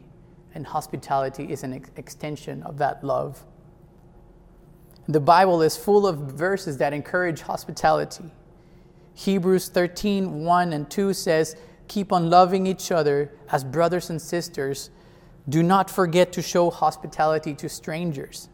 and 0.55 0.67
hospitality 0.67 1.51
is 1.51 1.63
an 1.63 1.75
ex- 1.75 1.91
extension 1.97 2.63
of 2.63 2.79
that 2.79 3.03
love. 3.03 3.45
The 5.09 5.21
Bible 5.21 5.63
is 5.63 5.77
full 5.77 6.07
of 6.07 6.19
verses 6.19 6.79
that 6.79 6.93
encourage 6.93 7.41
hospitality. 7.41 8.31
Hebrews 9.15 9.69
13 9.69 10.45
1 10.45 10.73
and 10.73 10.89
2 10.89 11.13
says, 11.13 11.57
Keep 11.89 12.13
on 12.13 12.31
loving 12.31 12.67
each 12.67 12.93
other 12.93 13.33
as 13.51 13.65
brothers 13.65 14.11
and 14.11 14.23
sisters 14.23 14.91
do 15.51 15.63
not 15.63 15.91
forget 15.91 16.33
to 16.33 16.43
show 16.43 16.71
hospitality 16.71 17.55
to 17.55 17.69
strangers. 17.69 18.49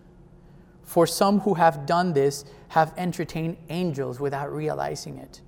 For 0.83 1.07
some 1.07 1.41
who 1.41 1.55
have 1.55 1.87
done 1.87 2.13
this 2.13 2.45
have 2.69 2.95
entertained 2.97 3.59
angels 3.69 4.19
without 4.19 4.53
realizing 4.53 5.19
it. 5.19 5.43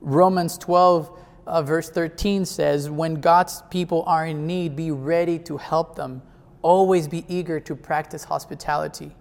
Romans 0.00 0.56
12, 0.58 1.10
uh, 1.46 1.62
verse 1.62 1.90
13 1.90 2.44
says, 2.44 2.88
When 2.88 3.20
God's 3.20 3.62
people 3.70 4.04
are 4.06 4.26
in 4.26 4.46
need, 4.46 4.76
be 4.76 4.90
ready 4.90 5.38
to 5.40 5.56
help 5.56 5.96
them. 5.96 6.22
Always 6.62 7.08
be 7.08 7.24
eager 7.28 7.60
to 7.60 7.74
practice 7.76 8.24
hospitality. 8.24 9.14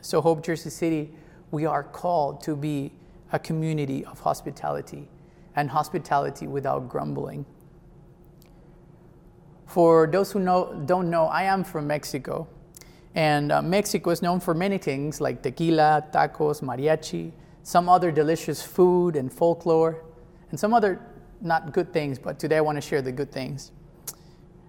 So, 0.00 0.20
Hope 0.20 0.44
Jersey 0.44 0.70
City, 0.70 1.12
we 1.50 1.64
are 1.64 1.82
called 1.82 2.42
to 2.42 2.54
be 2.54 2.92
a 3.32 3.38
community 3.38 4.04
of 4.04 4.20
hospitality 4.20 5.08
and 5.54 5.70
hospitality 5.70 6.46
without 6.46 6.88
grumbling. 6.88 7.46
For 9.66 10.06
those 10.06 10.32
who 10.32 10.40
know, 10.40 10.82
don't 10.86 11.10
know, 11.10 11.26
I 11.26 11.42
am 11.42 11.64
from 11.64 11.86
Mexico. 11.86 12.48
And 13.14 13.50
uh, 13.50 13.62
Mexico 13.62 14.10
is 14.10 14.22
known 14.22 14.40
for 14.40 14.54
many 14.54 14.78
things 14.78 15.20
like 15.20 15.42
tequila, 15.42 16.06
tacos, 16.12 16.62
mariachi, 16.62 17.32
some 17.62 17.88
other 17.88 18.12
delicious 18.12 18.62
food 18.62 19.16
and 19.16 19.32
folklore, 19.32 20.04
and 20.50 20.60
some 20.60 20.72
other 20.72 21.00
not 21.40 21.72
good 21.72 21.92
things, 21.92 22.18
but 22.18 22.38
today 22.38 22.58
I 22.58 22.60
want 22.60 22.76
to 22.76 22.80
share 22.80 23.02
the 23.02 23.12
good 23.12 23.32
things. 23.32 23.72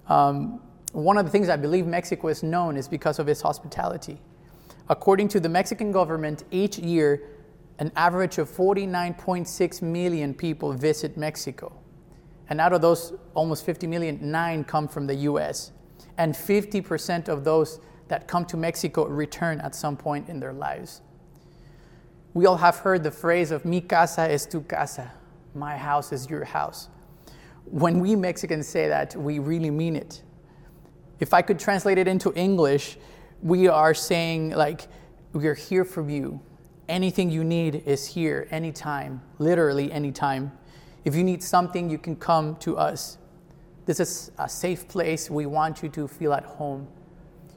Um, 0.08 0.62
one 0.94 1.18
of 1.18 1.26
the 1.26 1.32
things 1.32 1.50
I 1.50 1.58
believe 1.58 1.86
Mexico 1.86 2.30
is 2.30 2.44
known 2.44 2.78
is 2.78 2.88
because 2.88 3.20
of 3.20 3.28
its 3.28 3.42
hospitality. 3.42 4.20
According 4.90 5.28
to 5.30 5.40
the 5.40 5.50
Mexican 5.50 5.92
government, 5.92 6.44
each 6.50 6.78
year, 6.80 7.22
an 7.80 7.92
average 7.96 8.38
of 8.38 8.50
49.6 8.50 9.82
million 9.82 10.34
people 10.34 10.74
visit 10.74 11.18
Mexico. 11.18 11.74
And 12.50 12.62
out 12.62 12.74
of 12.74 12.82
those 12.82 13.14
almost 13.34 13.66
50 13.66 13.88
million, 13.88 14.20
nine 14.22 14.64
come 14.64 14.88
from 14.88 15.08
the 15.08 15.16
US. 15.16 15.72
And 16.18 16.34
50% 16.34 17.28
of 17.28 17.44
those 17.44 17.80
that 18.08 18.28
come 18.28 18.46
to 18.46 18.58
Mexico 18.58 19.06
return 19.06 19.60
at 19.62 19.76
some 19.76 19.98
point 19.98 20.30
in 20.30 20.40
their 20.40 20.54
lives. 20.54 21.02
We 22.34 22.46
all 22.46 22.58
have 22.58 22.78
heard 22.78 23.04
the 23.04 23.12
phrase 23.12 23.52
of 23.52 23.66
mi 23.66 23.82
casa 23.82 24.22
es 24.32 24.46
tu 24.46 24.62
casa, 24.62 25.12
my 25.56 25.76
house 25.76 26.12
is 26.14 26.30
your 26.30 26.46
house. 26.46 26.90
When 27.66 28.00
we 28.00 28.16
Mexicans 28.16 28.68
say 28.68 28.88
that, 28.88 29.16
we 29.16 29.40
really 29.40 29.72
mean 29.72 29.96
it. 29.96 30.22
If 31.20 31.34
I 31.34 31.42
could 31.42 31.60
translate 31.60 31.98
it 31.98 32.08
into 32.08 32.34
English, 32.36 32.98
we 33.42 33.68
are 33.68 33.94
saying, 33.94 34.52
like, 34.52 34.88
we 35.34 35.48
are 35.48 35.56
here 35.56 35.84
for 35.84 36.08
you. 36.08 36.40
Anything 36.88 37.30
you 37.30 37.44
need 37.44 37.84
is 37.86 38.06
here 38.06 38.48
anytime, 38.52 39.22
literally 39.40 39.92
anytime. 39.92 40.52
If 41.06 41.16
you 41.16 41.24
need 41.24 41.42
something, 41.42 41.90
you 41.90 41.98
can 41.98 42.16
come 42.16 42.56
to 42.58 42.78
us. 42.78 43.18
This 43.86 44.00
is 44.00 44.32
a 44.38 44.50
safe 44.50 44.88
place. 44.88 45.30
We 45.30 45.46
want 45.46 45.82
you 45.82 45.90
to 45.90 46.08
feel 46.08 46.34
at 46.34 46.44
home. 46.44 46.88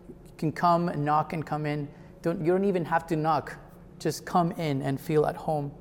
You 0.08 0.32
can 0.38 0.52
come 0.52 0.88
and 0.88 1.04
knock 1.04 1.32
and 1.32 1.44
come 1.44 1.66
in. 1.66 1.88
Don't, 2.22 2.40
you 2.40 2.52
don't 2.52 2.64
even 2.64 2.84
have 2.84 3.06
to 3.08 3.16
knock. 3.16 3.56
Just 3.98 4.24
come 4.24 4.52
in 4.52 4.82
and 4.82 5.00
feel 5.00 5.26
at 5.26 5.36
home. 5.36 5.72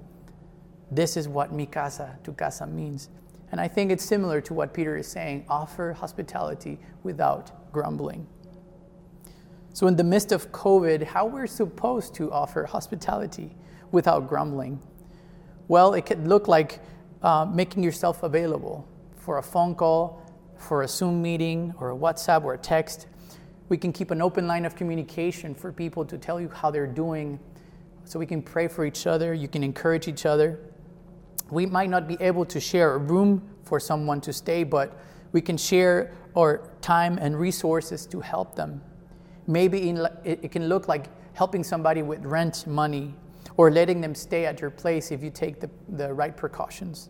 This 0.91 1.15
is 1.17 1.27
what 1.27 1.53
mi 1.53 1.65
casa, 1.65 2.17
tu 2.23 2.33
casa 2.33 2.65
means. 2.65 3.09
And 3.51 3.61
I 3.61 3.67
think 3.67 3.91
it's 3.91 4.03
similar 4.03 4.41
to 4.41 4.53
what 4.53 4.73
Peter 4.73 4.97
is 4.97 5.07
saying 5.07 5.45
offer 5.49 5.93
hospitality 5.93 6.79
without 7.03 7.71
grumbling. 7.71 8.27
So, 9.73 9.87
in 9.87 9.95
the 9.95 10.03
midst 10.03 10.31
of 10.31 10.51
COVID, 10.51 11.03
how 11.03 11.25
we're 11.25 11.47
supposed 11.47 12.13
to 12.15 12.31
offer 12.31 12.65
hospitality 12.65 13.55
without 13.91 14.27
grumbling? 14.27 14.81
Well, 15.67 15.93
it 15.93 16.05
could 16.05 16.27
look 16.27 16.47
like 16.47 16.79
uh, 17.23 17.45
making 17.45 17.83
yourself 17.83 18.23
available 18.23 18.87
for 19.17 19.37
a 19.37 19.43
phone 19.43 19.75
call, 19.75 20.25
for 20.57 20.83
a 20.83 20.87
Zoom 20.87 21.21
meeting, 21.21 21.73
or 21.79 21.91
a 21.91 21.95
WhatsApp 21.95 22.43
or 22.43 22.53
a 22.53 22.57
text. 22.57 23.07
We 23.69 23.77
can 23.77 23.93
keep 23.93 24.11
an 24.11 24.21
open 24.21 24.47
line 24.47 24.65
of 24.65 24.75
communication 24.75 25.53
for 25.53 25.71
people 25.71 26.05
to 26.05 26.17
tell 26.17 26.41
you 26.41 26.49
how 26.49 26.71
they're 26.71 26.87
doing 26.87 27.39
so 28.03 28.17
we 28.17 28.25
can 28.25 28.41
pray 28.41 28.67
for 28.67 28.85
each 28.85 29.05
other. 29.05 29.33
You 29.33 29.47
can 29.47 29.63
encourage 29.63 30.07
each 30.07 30.25
other. 30.25 30.59
We 31.51 31.65
might 31.65 31.89
not 31.89 32.07
be 32.07 32.17
able 32.19 32.45
to 32.45 32.59
share 32.59 32.95
a 32.95 32.97
room 32.97 33.47
for 33.63 33.79
someone 33.79 34.21
to 34.21 34.33
stay, 34.33 34.63
but 34.63 34.99
we 35.31 35.41
can 35.41 35.57
share 35.57 36.11
our 36.35 36.71
time 36.81 37.19
and 37.19 37.39
resources 37.39 38.05
to 38.07 38.19
help 38.19 38.55
them. 38.55 38.81
Maybe 39.45 39.89
in, 39.89 39.97
it, 40.23 40.39
it 40.43 40.51
can 40.51 40.67
look 40.67 40.87
like 40.87 41.07
helping 41.33 41.63
somebody 41.63 42.01
with 42.01 42.25
rent 42.25 42.65
money 42.65 43.13
or 43.59 43.69
letting 43.69 43.99
them 43.99 44.15
stay 44.15 44.45
at 44.45 44.61
your 44.61 44.69
place 44.69 45.11
if 45.11 45.21
you 45.21 45.29
take 45.29 45.59
the, 45.59 45.69
the 45.89 46.13
right 46.13 46.37
precautions. 46.37 47.09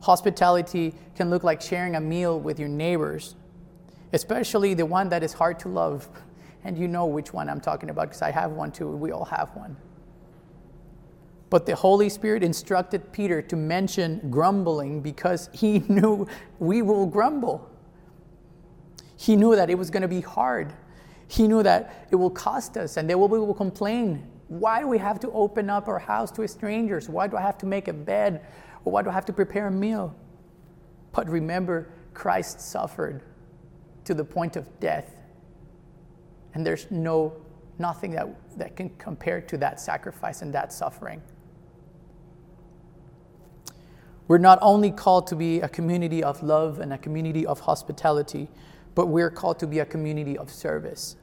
Hospitality 0.00 0.92
can 1.14 1.30
look 1.30 1.44
like 1.44 1.60
sharing 1.60 1.94
a 1.94 2.00
meal 2.00 2.40
with 2.40 2.58
your 2.58 2.68
neighbors, 2.68 3.36
especially 4.12 4.74
the 4.74 4.84
one 4.84 5.08
that 5.08 5.22
is 5.22 5.32
hard 5.32 5.60
to 5.60 5.68
love. 5.68 6.08
And 6.64 6.76
you 6.76 6.88
know 6.88 7.06
which 7.06 7.32
one 7.32 7.48
I'm 7.48 7.60
talking 7.60 7.90
about 7.90 8.08
because 8.08 8.20
I 8.20 8.32
have 8.32 8.50
one 8.50 8.72
too. 8.72 8.88
We 8.88 9.12
all 9.12 9.26
have 9.26 9.54
one. 9.54 9.76
But 11.50 11.66
the 11.66 11.76
Holy 11.76 12.08
Spirit 12.08 12.42
instructed 12.42 13.12
Peter 13.12 13.40
to 13.40 13.54
mention 13.54 14.28
grumbling 14.30 15.02
because 15.02 15.50
he 15.52 15.78
knew 15.88 16.26
we 16.58 16.82
will 16.82 17.06
grumble. 17.06 17.70
He 19.16 19.36
knew 19.36 19.54
that 19.54 19.70
it 19.70 19.78
was 19.78 19.88
going 19.88 20.02
to 20.02 20.08
be 20.08 20.20
hard. 20.20 20.72
He 21.28 21.46
knew 21.46 21.62
that 21.62 22.08
it 22.10 22.16
will 22.16 22.28
cost 22.28 22.76
us 22.76 22.96
and 22.96 23.08
they 23.08 23.14
will, 23.14 23.28
will 23.28 23.54
complain. 23.54 24.32
Why 24.48 24.80
do 24.80 24.88
we 24.88 24.98
have 24.98 25.20
to 25.20 25.30
open 25.30 25.70
up 25.70 25.88
our 25.88 25.98
house 25.98 26.30
to 26.32 26.46
strangers? 26.46 27.08
Why 27.08 27.26
do 27.26 27.36
I 27.36 27.40
have 27.40 27.58
to 27.58 27.66
make 27.66 27.88
a 27.88 27.92
bed? 27.92 28.46
Or 28.84 28.92
why 28.92 29.02
do 29.02 29.10
I 29.10 29.12
have 29.12 29.24
to 29.26 29.32
prepare 29.32 29.68
a 29.68 29.70
meal? 29.70 30.14
But 31.12 31.28
remember, 31.28 31.90
Christ 32.12 32.60
suffered 32.60 33.22
to 34.04 34.14
the 34.14 34.24
point 34.24 34.56
of 34.56 34.80
death. 34.80 35.10
And 36.52 36.66
there's 36.66 36.90
no 36.90 37.34
nothing 37.78 38.12
that, 38.12 38.28
that 38.56 38.76
can 38.76 38.90
compare 38.98 39.40
to 39.40 39.56
that 39.58 39.80
sacrifice 39.80 40.42
and 40.42 40.54
that 40.54 40.72
suffering. 40.72 41.20
We're 44.28 44.38
not 44.38 44.58
only 44.62 44.90
called 44.90 45.26
to 45.28 45.36
be 45.36 45.60
a 45.60 45.68
community 45.68 46.22
of 46.22 46.42
love 46.42 46.78
and 46.78 46.92
a 46.92 46.98
community 46.98 47.44
of 47.44 47.60
hospitality, 47.60 48.48
but 48.94 49.06
we're 49.06 49.30
called 49.30 49.58
to 49.58 49.66
be 49.66 49.80
a 49.80 49.84
community 49.84 50.38
of 50.38 50.50
service. 50.50 51.16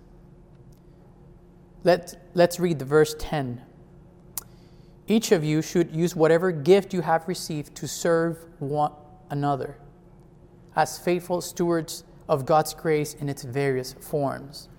Let, 1.83 2.29
let's 2.33 2.59
read 2.59 2.79
the 2.79 2.85
verse 2.85 3.15
10. 3.17 3.61
Each 5.07 5.31
of 5.31 5.43
you 5.43 5.61
should 5.61 5.95
use 5.95 6.15
whatever 6.15 6.51
gift 6.51 6.93
you 6.93 7.01
have 7.01 7.27
received 7.27 7.75
to 7.75 7.87
serve 7.87 8.37
one 8.59 8.91
another 9.29 9.77
as 10.75 10.97
faithful 10.97 11.41
stewards 11.41 12.03
of 12.29 12.45
God's 12.45 12.73
grace 12.73 13.13
in 13.15 13.27
its 13.27 13.43
various 13.43 13.93
forms. 13.93 14.69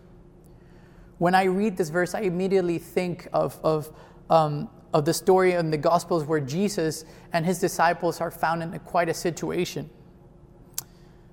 When 1.19 1.35
I 1.35 1.45
read 1.45 1.77
this 1.77 1.91
verse, 1.91 2.15
I 2.15 2.21
immediately 2.21 2.79
think 2.79 3.29
of, 3.33 3.61
of, 3.63 3.93
um, 4.31 4.71
of 4.95 5.05
the 5.05 5.13
story 5.13 5.53
in 5.53 5.71
the 5.71 5.77
Gospels 5.77 6.25
where 6.25 6.41
Jesus 6.41 7.05
and 7.33 7.45
his 7.45 7.59
disciples 7.59 8.21
are 8.21 8.31
found 8.31 8.63
in 8.63 8.79
quite 8.81 9.09
a 9.09 9.15
situation. 9.15 9.91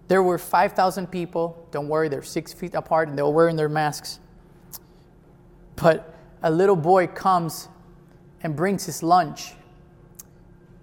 There 0.08 0.24
were 0.24 0.38
5,000 0.38 1.08
people. 1.08 1.68
Don't 1.72 1.88
worry, 1.88 2.10
they're 2.10 2.24
six 2.24 2.52
feet 2.52 2.76
apart 2.76 3.08
and 3.08 3.18
they 3.18 3.22
were 3.22 3.30
wearing 3.30 3.56
their 3.56 3.70
masks. 3.70 4.20
But 5.82 6.14
a 6.42 6.52
little 6.52 6.76
boy 6.76 7.08
comes 7.08 7.68
and 8.42 8.56
brings 8.56 8.86
his 8.86 9.04
lunch. 9.04 9.54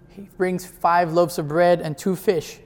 He 0.09 0.23
brings 0.37 0.65
five 0.65 1.13
loaves 1.13 1.39
of 1.39 1.49
bread 1.49 1.81
and 1.81 1.97
two 1.97 2.17
fish. 2.17 2.59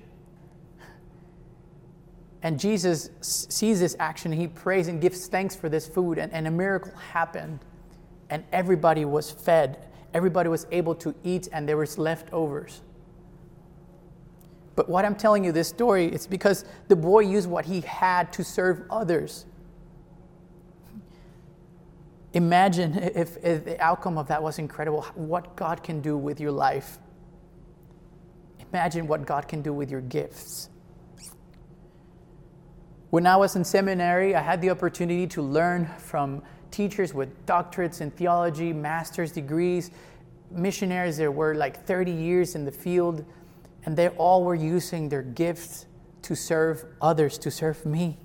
And 2.42 2.58
Jesus 2.58 3.10
sees 3.20 3.80
this 3.80 3.96
action. 3.98 4.32
He 4.32 4.46
prays 4.46 4.88
and 4.88 5.00
gives 5.00 5.26
thanks 5.26 5.54
for 5.54 5.68
this 5.68 5.86
food, 5.86 6.16
and, 6.16 6.32
and 6.32 6.46
a 6.46 6.50
miracle 6.50 6.92
happened. 6.96 7.58
And 8.30 8.44
everybody 8.52 9.04
was 9.04 9.30
fed. 9.30 9.78
Everybody 10.14 10.48
was 10.48 10.66
able 10.70 10.94
to 10.96 11.14
eat, 11.22 11.48
and 11.52 11.68
there 11.68 11.76
was 11.76 11.98
leftovers. 11.98 12.80
But 14.74 14.88
what 14.88 15.04
I'm 15.04 15.16
telling 15.16 15.44
you 15.44 15.52
this 15.52 15.68
story 15.68 16.06
is 16.06 16.26
because 16.26 16.64
the 16.88 16.96
boy 16.96 17.20
used 17.20 17.48
what 17.48 17.66
he 17.66 17.82
had 17.82 18.32
to 18.34 18.44
serve 18.44 18.84
others. 18.88 19.44
Imagine 22.32 22.96
if, 22.96 23.36
if, 23.44 23.64
the 23.64 23.80
outcome 23.80 24.16
of 24.16 24.28
that 24.28 24.42
was 24.42 24.58
incredible, 24.58 25.02
what 25.14 25.56
God 25.56 25.82
can 25.82 26.00
do 26.00 26.16
with 26.16 26.40
your 26.40 26.52
life. 26.52 26.98
Imagine 28.72 29.08
what 29.08 29.26
God 29.26 29.48
can 29.48 29.62
do 29.62 29.72
with 29.72 29.90
your 29.90 30.00
gifts. 30.00 30.68
When 33.10 33.26
I 33.26 33.36
was 33.36 33.56
in 33.56 33.64
seminary, 33.64 34.36
I 34.36 34.40
had 34.40 34.62
the 34.62 34.70
opportunity 34.70 35.26
to 35.28 35.42
learn 35.42 35.86
from 35.98 36.42
teachers 36.70 37.12
with 37.12 37.46
doctorates 37.46 38.00
in 38.00 38.12
theology, 38.12 38.72
master's 38.72 39.32
degrees, 39.32 39.90
missionaries 40.52 41.16
that 41.16 41.32
were 41.32 41.56
like 41.56 41.84
30 41.84 42.12
years 42.12 42.54
in 42.54 42.64
the 42.64 42.70
field 42.70 43.24
and 43.84 43.96
they 43.96 44.08
all 44.10 44.44
were 44.44 44.54
using 44.54 45.08
their 45.08 45.22
gifts 45.22 45.86
to 46.22 46.36
serve 46.36 46.84
others, 47.00 47.38
to 47.38 47.50
serve 47.50 47.84
me. 47.86 48.18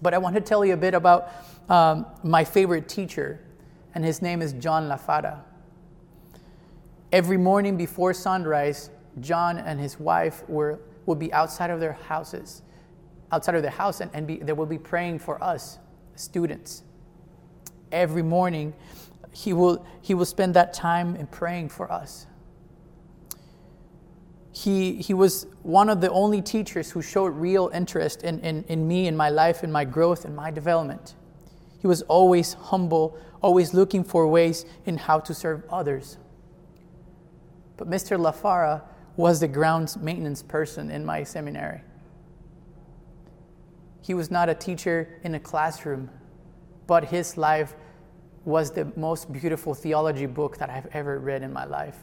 But 0.00 0.14
I 0.14 0.18
want 0.18 0.36
to 0.36 0.40
tell 0.40 0.64
you 0.64 0.74
a 0.74 0.76
bit 0.76 0.94
about 0.94 1.30
um, 1.68 2.06
my 2.22 2.44
favorite 2.44 2.88
teacher, 2.88 3.40
and 3.94 4.04
his 4.04 4.22
name 4.22 4.42
is 4.42 4.52
John 4.54 4.88
Lafada. 4.88 5.40
Every 7.12 7.36
morning 7.36 7.76
before 7.76 8.12
sunrise, 8.14 8.90
John 9.20 9.58
and 9.58 9.80
his 9.80 9.98
wife 9.98 10.48
were, 10.48 10.80
would 11.06 11.18
be 11.18 11.32
outside 11.32 11.70
of 11.70 11.80
their 11.80 11.94
houses, 11.94 12.62
outside 13.32 13.54
of 13.54 13.62
their 13.62 13.70
house, 13.70 14.00
and, 14.00 14.10
and 14.14 14.26
be, 14.26 14.36
they 14.36 14.52
will 14.52 14.66
be 14.66 14.78
praying 14.78 15.18
for 15.18 15.42
us, 15.42 15.78
students. 16.16 16.82
Every 17.90 18.22
morning, 18.22 18.74
he 19.32 19.52
will, 19.52 19.86
he 20.02 20.14
will 20.14 20.26
spend 20.26 20.54
that 20.54 20.72
time 20.72 21.16
in 21.16 21.26
praying 21.26 21.70
for 21.70 21.90
us 21.90 22.26
he, 24.58 24.94
he 24.94 25.14
was 25.14 25.46
one 25.62 25.88
of 25.88 26.00
the 26.00 26.10
only 26.10 26.42
teachers 26.42 26.90
who 26.90 27.00
showed 27.00 27.28
real 27.28 27.70
interest 27.72 28.22
in, 28.22 28.40
in, 28.40 28.64
in 28.64 28.88
me, 28.88 29.06
in 29.06 29.16
my 29.16 29.28
life, 29.28 29.62
in 29.62 29.70
my 29.70 29.84
growth, 29.84 30.24
in 30.24 30.34
my 30.34 30.50
development. 30.50 31.14
He 31.80 31.86
was 31.86 32.02
always 32.02 32.54
humble, 32.54 33.16
always 33.42 33.72
looking 33.72 34.04
for 34.04 34.26
ways 34.26 34.64
in 34.84 34.96
how 34.96 35.20
to 35.20 35.34
serve 35.34 35.62
others. 35.70 36.18
But 37.76 37.88
Mr. 37.88 38.18
Lafara 38.18 38.82
was 39.16 39.40
the 39.40 39.48
grounds 39.48 39.96
maintenance 39.96 40.42
person 40.42 40.90
in 40.90 41.04
my 41.04 41.24
seminary. 41.24 41.82
He 44.00 44.14
was 44.14 44.30
not 44.30 44.48
a 44.48 44.54
teacher 44.54 45.20
in 45.22 45.34
a 45.34 45.40
classroom, 45.40 46.10
but 46.86 47.04
his 47.04 47.36
life 47.36 47.74
was 48.44 48.70
the 48.70 48.90
most 48.96 49.30
beautiful 49.32 49.74
theology 49.74 50.26
book 50.26 50.56
that 50.58 50.70
I've 50.70 50.86
ever 50.92 51.18
read 51.18 51.42
in 51.42 51.52
my 51.52 51.64
life. 51.64 51.98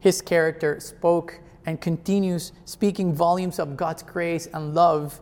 His 0.00 0.20
character 0.20 0.78
spoke 0.80 1.40
and 1.66 1.80
continues 1.80 2.52
speaking 2.64 3.14
volumes 3.14 3.58
of 3.58 3.76
God's 3.76 4.02
grace 4.02 4.46
and 4.52 4.74
love 4.74 5.20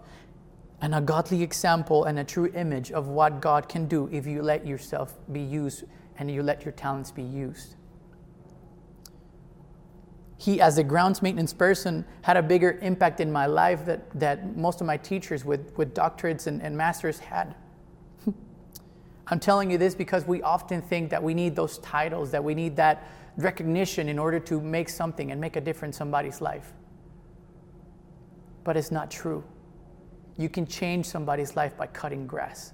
and 0.80 0.94
a 0.94 1.00
godly 1.00 1.42
example 1.42 2.04
and 2.04 2.18
a 2.18 2.24
true 2.24 2.50
image 2.54 2.92
of 2.92 3.08
what 3.08 3.40
God 3.40 3.68
can 3.68 3.86
do 3.86 4.08
if 4.12 4.26
you 4.26 4.42
let 4.42 4.66
yourself 4.66 5.14
be 5.32 5.40
used 5.40 5.84
and 6.18 6.30
you 6.30 6.42
let 6.42 6.64
your 6.64 6.72
talents 6.72 7.10
be 7.10 7.22
used. 7.22 7.74
he, 10.38 10.60
as 10.60 10.78
a 10.78 10.84
grounds 10.84 11.20
maintenance 11.20 11.52
person, 11.52 12.04
had 12.22 12.36
a 12.36 12.42
bigger 12.42 12.78
impact 12.80 13.18
in 13.18 13.30
my 13.30 13.46
life 13.46 13.84
that, 13.84 14.08
that 14.18 14.56
most 14.56 14.80
of 14.80 14.86
my 14.86 14.96
teachers 14.96 15.44
with, 15.44 15.76
with 15.76 15.94
doctorates 15.94 16.46
and, 16.46 16.62
and 16.62 16.76
masters 16.76 17.18
had. 17.18 17.56
I'm 19.26 19.40
telling 19.40 19.68
you 19.68 19.78
this 19.78 19.96
because 19.96 20.26
we 20.26 20.40
often 20.42 20.80
think 20.80 21.10
that 21.10 21.20
we 21.20 21.34
need 21.34 21.56
those 21.56 21.78
titles, 21.78 22.30
that 22.30 22.42
we 22.42 22.54
need 22.54 22.76
that 22.76 23.08
recognition 23.36 24.08
in 24.08 24.16
order 24.16 24.38
to 24.38 24.60
make 24.60 24.88
something 24.88 25.32
and 25.32 25.40
make 25.40 25.56
a 25.56 25.60
difference 25.60 25.96
in 25.96 25.98
somebody's 25.98 26.40
life. 26.40 26.72
But 28.62 28.76
it's 28.76 28.92
not 28.92 29.10
true. 29.10 29.42
You 30.38 30.48
can 30.48 30.66
change 30.66 31.04
somebody's 31.04 31.56
life 31.56 31.76
by 31.76 31.88
cutting 31.88 32.26
grass. 32.26 32.72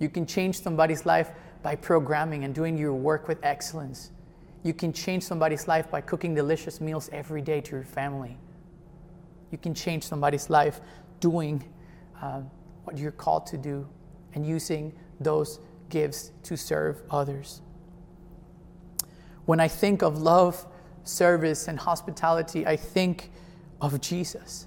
You 0.00 0.08
can 0.08 0.26
change 0.26 0.60
somebody's 0.60 1.06
life 1.06 1.30
by 1.62 1.76
programming 1.76 2.44
and 2.44 2.54
doing 2.54 2.76
your 2.76 2.92
work 2.92 3.28
with 3.28 3.38
excellence. 3.44 4.10
You 4.62 4.74
can 4.74 4.92
change 4.92 5.22
somebody's 5.22 5.68
life 5.68 5.90
by 5.90 6.00
cooking 6.00 6.34
delicious 6.34 6.80
meals 6.80 7.08
every 7.12 7.40
day 7.40 7.60
to 7.60 7.76
your 7.76 7.84
family. 7.84 8.36
You 9.50 9.58
can 9.58 9.74
change 9.74 10.02
somebody's 10.02 10.50
life 10.50 10.80
doing 11.20 11.64
uh, 12.20 12.42
what 12.84 12.98
you're 12.98 13.12
called 13.12 13.46
to 13.46 13.56
do 13.56 13.88
and 14.34 14.46
using 14.46 14.92
those 15.20 15.60
gifts 15.88 16.32
to 16.44 16.56
serve 16.56 17.02
others. 17.10 17.62
When 19.44 19.60
I 19.60 19.68
think 19.68 20.02
of 20.02 20.18
love, 20.18 20.66
service, 21.04 21.68
and 21.68 21.78
hospitality, 21.78 22.66
I 22.66 22.76
think 22.76 23.30
of 23.80 24.00
Jesus. 24.00 24.66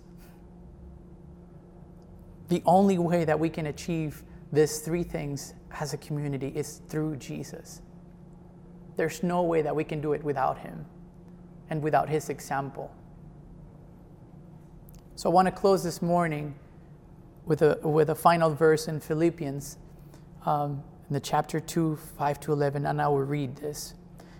The 2.49 2.61
only 2.65 2.97
way 2.97 3.25
that 3.25 3.39
we 3.39 3.49
can 3.49 3.67
achieve 3.67 4.23
these 4.51 4.79
three 4.79 5.03
things 5.03 5.53
as 5.79 5.93
a 5.93 5.97
community 5.97 6.51
is 6.55 6.81
through 6.87 7.15
Jesus. 7.17 7.81
There's 8.95 9.23
no 9.23 9.41
way 9.41 9.61
that 9.61 9.75
we 9.75 9.83
can 9.83 10.01
do 10.01 10.13
it 10.13 10.23
without 10.23 10.59
Him 10.59 10.85
and 11.69 11.81
without 11.81 12.09
His 12.09 12.29
example. 12.29 12.93
So 15.15 15.29
I 15.29 15.33
want 15.33 15.47
to 15.47 15.51
close 15.51 15.83
this 15.83 16.01
morning 16.01 16.55
with 17.45 17.61
a, 17.61 17.79
with 17.83 18.09
a 18.09 18.15
final 18.15 18.53
verse 18.53 18.87
in 18.87 18.99
Philippians, 18.99 19.77
um, 20.45 20.83
in 21.09 21.13
the 21.13 21.19
chapter 21.19 21.59
2, 21.59 21.97
5 22.17 22.39
to 22.41 22.53
11, 22.53 22.85
and 22.85 23.01
I 23.01 23.07
will 23.07 23.19
read 23.19 23.55
this. 23.55 23.95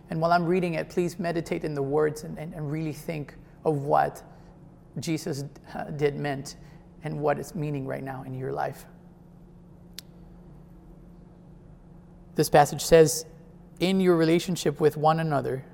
And 0.09 0.21
while 0.21 0.31
I'm 0.31 0.45
reading 0.45 0.75
it, 0.75 0.89
please 0.89 1.19
meditate 1.19 1.63
in 1.63 1.73
the 1.73 1.81
words 1.81 2.23
and, 2.23 2.37
and, 2.37 2.53
and 2.53 2.71
really 2.71 2.93
think 2.93 3.35
of 3.65 3.83
what 3.83 4.21
Jesus 4.99 5.45
uh, 5.73 5.85
did 5.85 6.15
meant 6.15 6.55
and 7.03 7.19
what 7.19 7.37
it's 7.37 7.53
meaning 7.53 7.85
right 7.85 8.03
now 8.03 8.23
in 8.23 8.33
your 8.33 8.51
life. 8.51 8.85
This 12.35 12.49
passage 12.49 12.81
says, 12.81 13.25
in 13.79 13.99
your 13.99 14.15
relationship 14.15 14.79
with 14.79 14.97
one 14.97 15.19
another, 15.19 15.65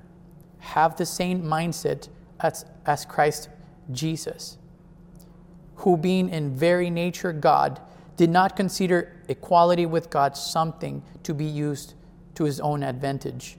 have 0.58 0.96
the 0.96 1.06
same 1.06 1.42
mindset 1.42 2.08
as, 2.40 2.64
as 2.84 3.04
Christ 3.04 3.48
Jesus, 3.90 4.58
who, 5.76 5.96
being 5.96 6.28
in 6.28 6.54
very 6.54 6.90
nature 6.90 7.32
God, 7.32 7.80
did 8.16 8.30
not 8.30 8.56
consider 8.56 9.22
equality 9.28 9.86
with 9.86 10.10
God 10.10 10.36
something 10.36 11.02
to 11.22 11.32
be 11.32 11.46
used 11.46 11.94
to 12.34 12.44
his 12.44 12.60
own 12.60 12.82
advantage. 12.82 13.56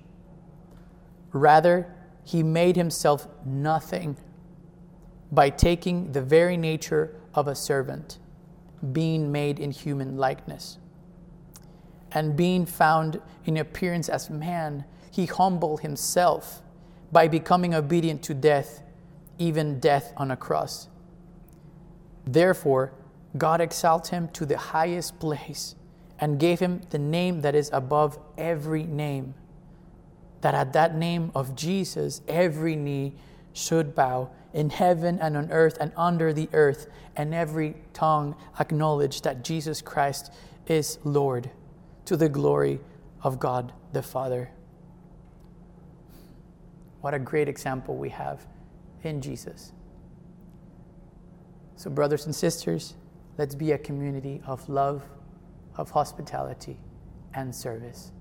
Rather, 1.32 1.92
he 2.24 2.44
made 2.44 2.76
himself 2.76 3.28
nothing 3.46 4.16
by 5.32 5.50
taking 5.50 6.12
the 6.12 6.22
very 6.22 6.58
nature 6.58 7.16
of 7.34 7.48
a 7.48 7.56
servant, 7.56 8.20
being 8.92 9.32
made 9.32 9.60
in 9.60 9.72
human 9.72 10.18
likeness. 10.18 10.78
And 12.12 12.36
being 12.36 12.66
found 12.66 13.22
in 13.46 13.58
appearance 13.58 14.10
as 14.10 14.30
man, 14.30 14.84
he 15.10 15.26
humbled 15.26 15.82
himself 15.82 16.62
by 17.12 17.28
becoming 17.28 17.74
obedient 17.74 18.24
to 18.24 18.34
death, 18.34 18.84
even 19.38 19.80
death 19.80 20.14
on 20.18 20.32
a 20.32 20.38
cross. 20.38 20.88
Therefore, 22.26 22.94
God 23.38 23.62
exalted 23.62 24.12
him 24.12 24.28
to 24.30 24.46
the 24.46 24.58
highest 24.58 25.20
place 25.20 25.76
and 26.20 26.40
gave 26.40 26.60
him 26.60 26.82
the 26.90 27.00
name 27.00 27.42
that 27.42 27.56
is 27.56 27.70
above 27.74 28.20
every 28.38 28.84
name, 28.84 29.34
that 30.42 30.54
at 30.54 30.74
that 30.74 30.96
name 30.96 31.32
of 31.34 31.56
Jesus, 31.56 32.22
every 32.28 32.76
knee 32.76 33.16
should 33.54 33.96
bow 33.96 34.30
in 34.54 34.70
heaven 34.70 35.20
and 35.20 35.38
on 35.38 35.52
earth 35.52 35.78
and 35.80 35.92
under 35.96 36.34
the 36.34 36.50
earth, 36.54 36.88
and 37.16 37.34
every 37.34 37.76
tongue 37.94 38.36
acknowledge 38.60 39.22
that 39.22 39.44
Jesus 39.44 39.82
Christ 39.82 40.32
is 40.68 41.00
Lord 41.04 41.50
to 42.06 42.18
the 42.18 42.30
glory 42.30 42.80
of 43.24 43.40
God 43.40 43.74
the 43.94 44.02
Father. 44.02 44.50
What 47.02 47.14
a 47.14 47.20
great 47.20 47.48
example 47.48 47.96
we 47.96 48.10
have 48.10 48.46
in 49.04 49.22
Jesus. 49.22 49.74
So, 51.76 51.90
brothers 51.90 52.26
and 52.26 52.36
sisters, 52.36 52.94
let's 53.38 53.56
be 53.56 53.72
a 53.72 53.78
community 53.78 54.42
of 54.46 54.68
love, 54.70 55.04
of 55.78 55.90
hospitality, 55.90 56.78
and 57.34 57.54
service. 57.54 58.12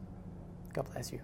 God 0.73 0.91
bless 0.93 1.13
you. 1.13 1.21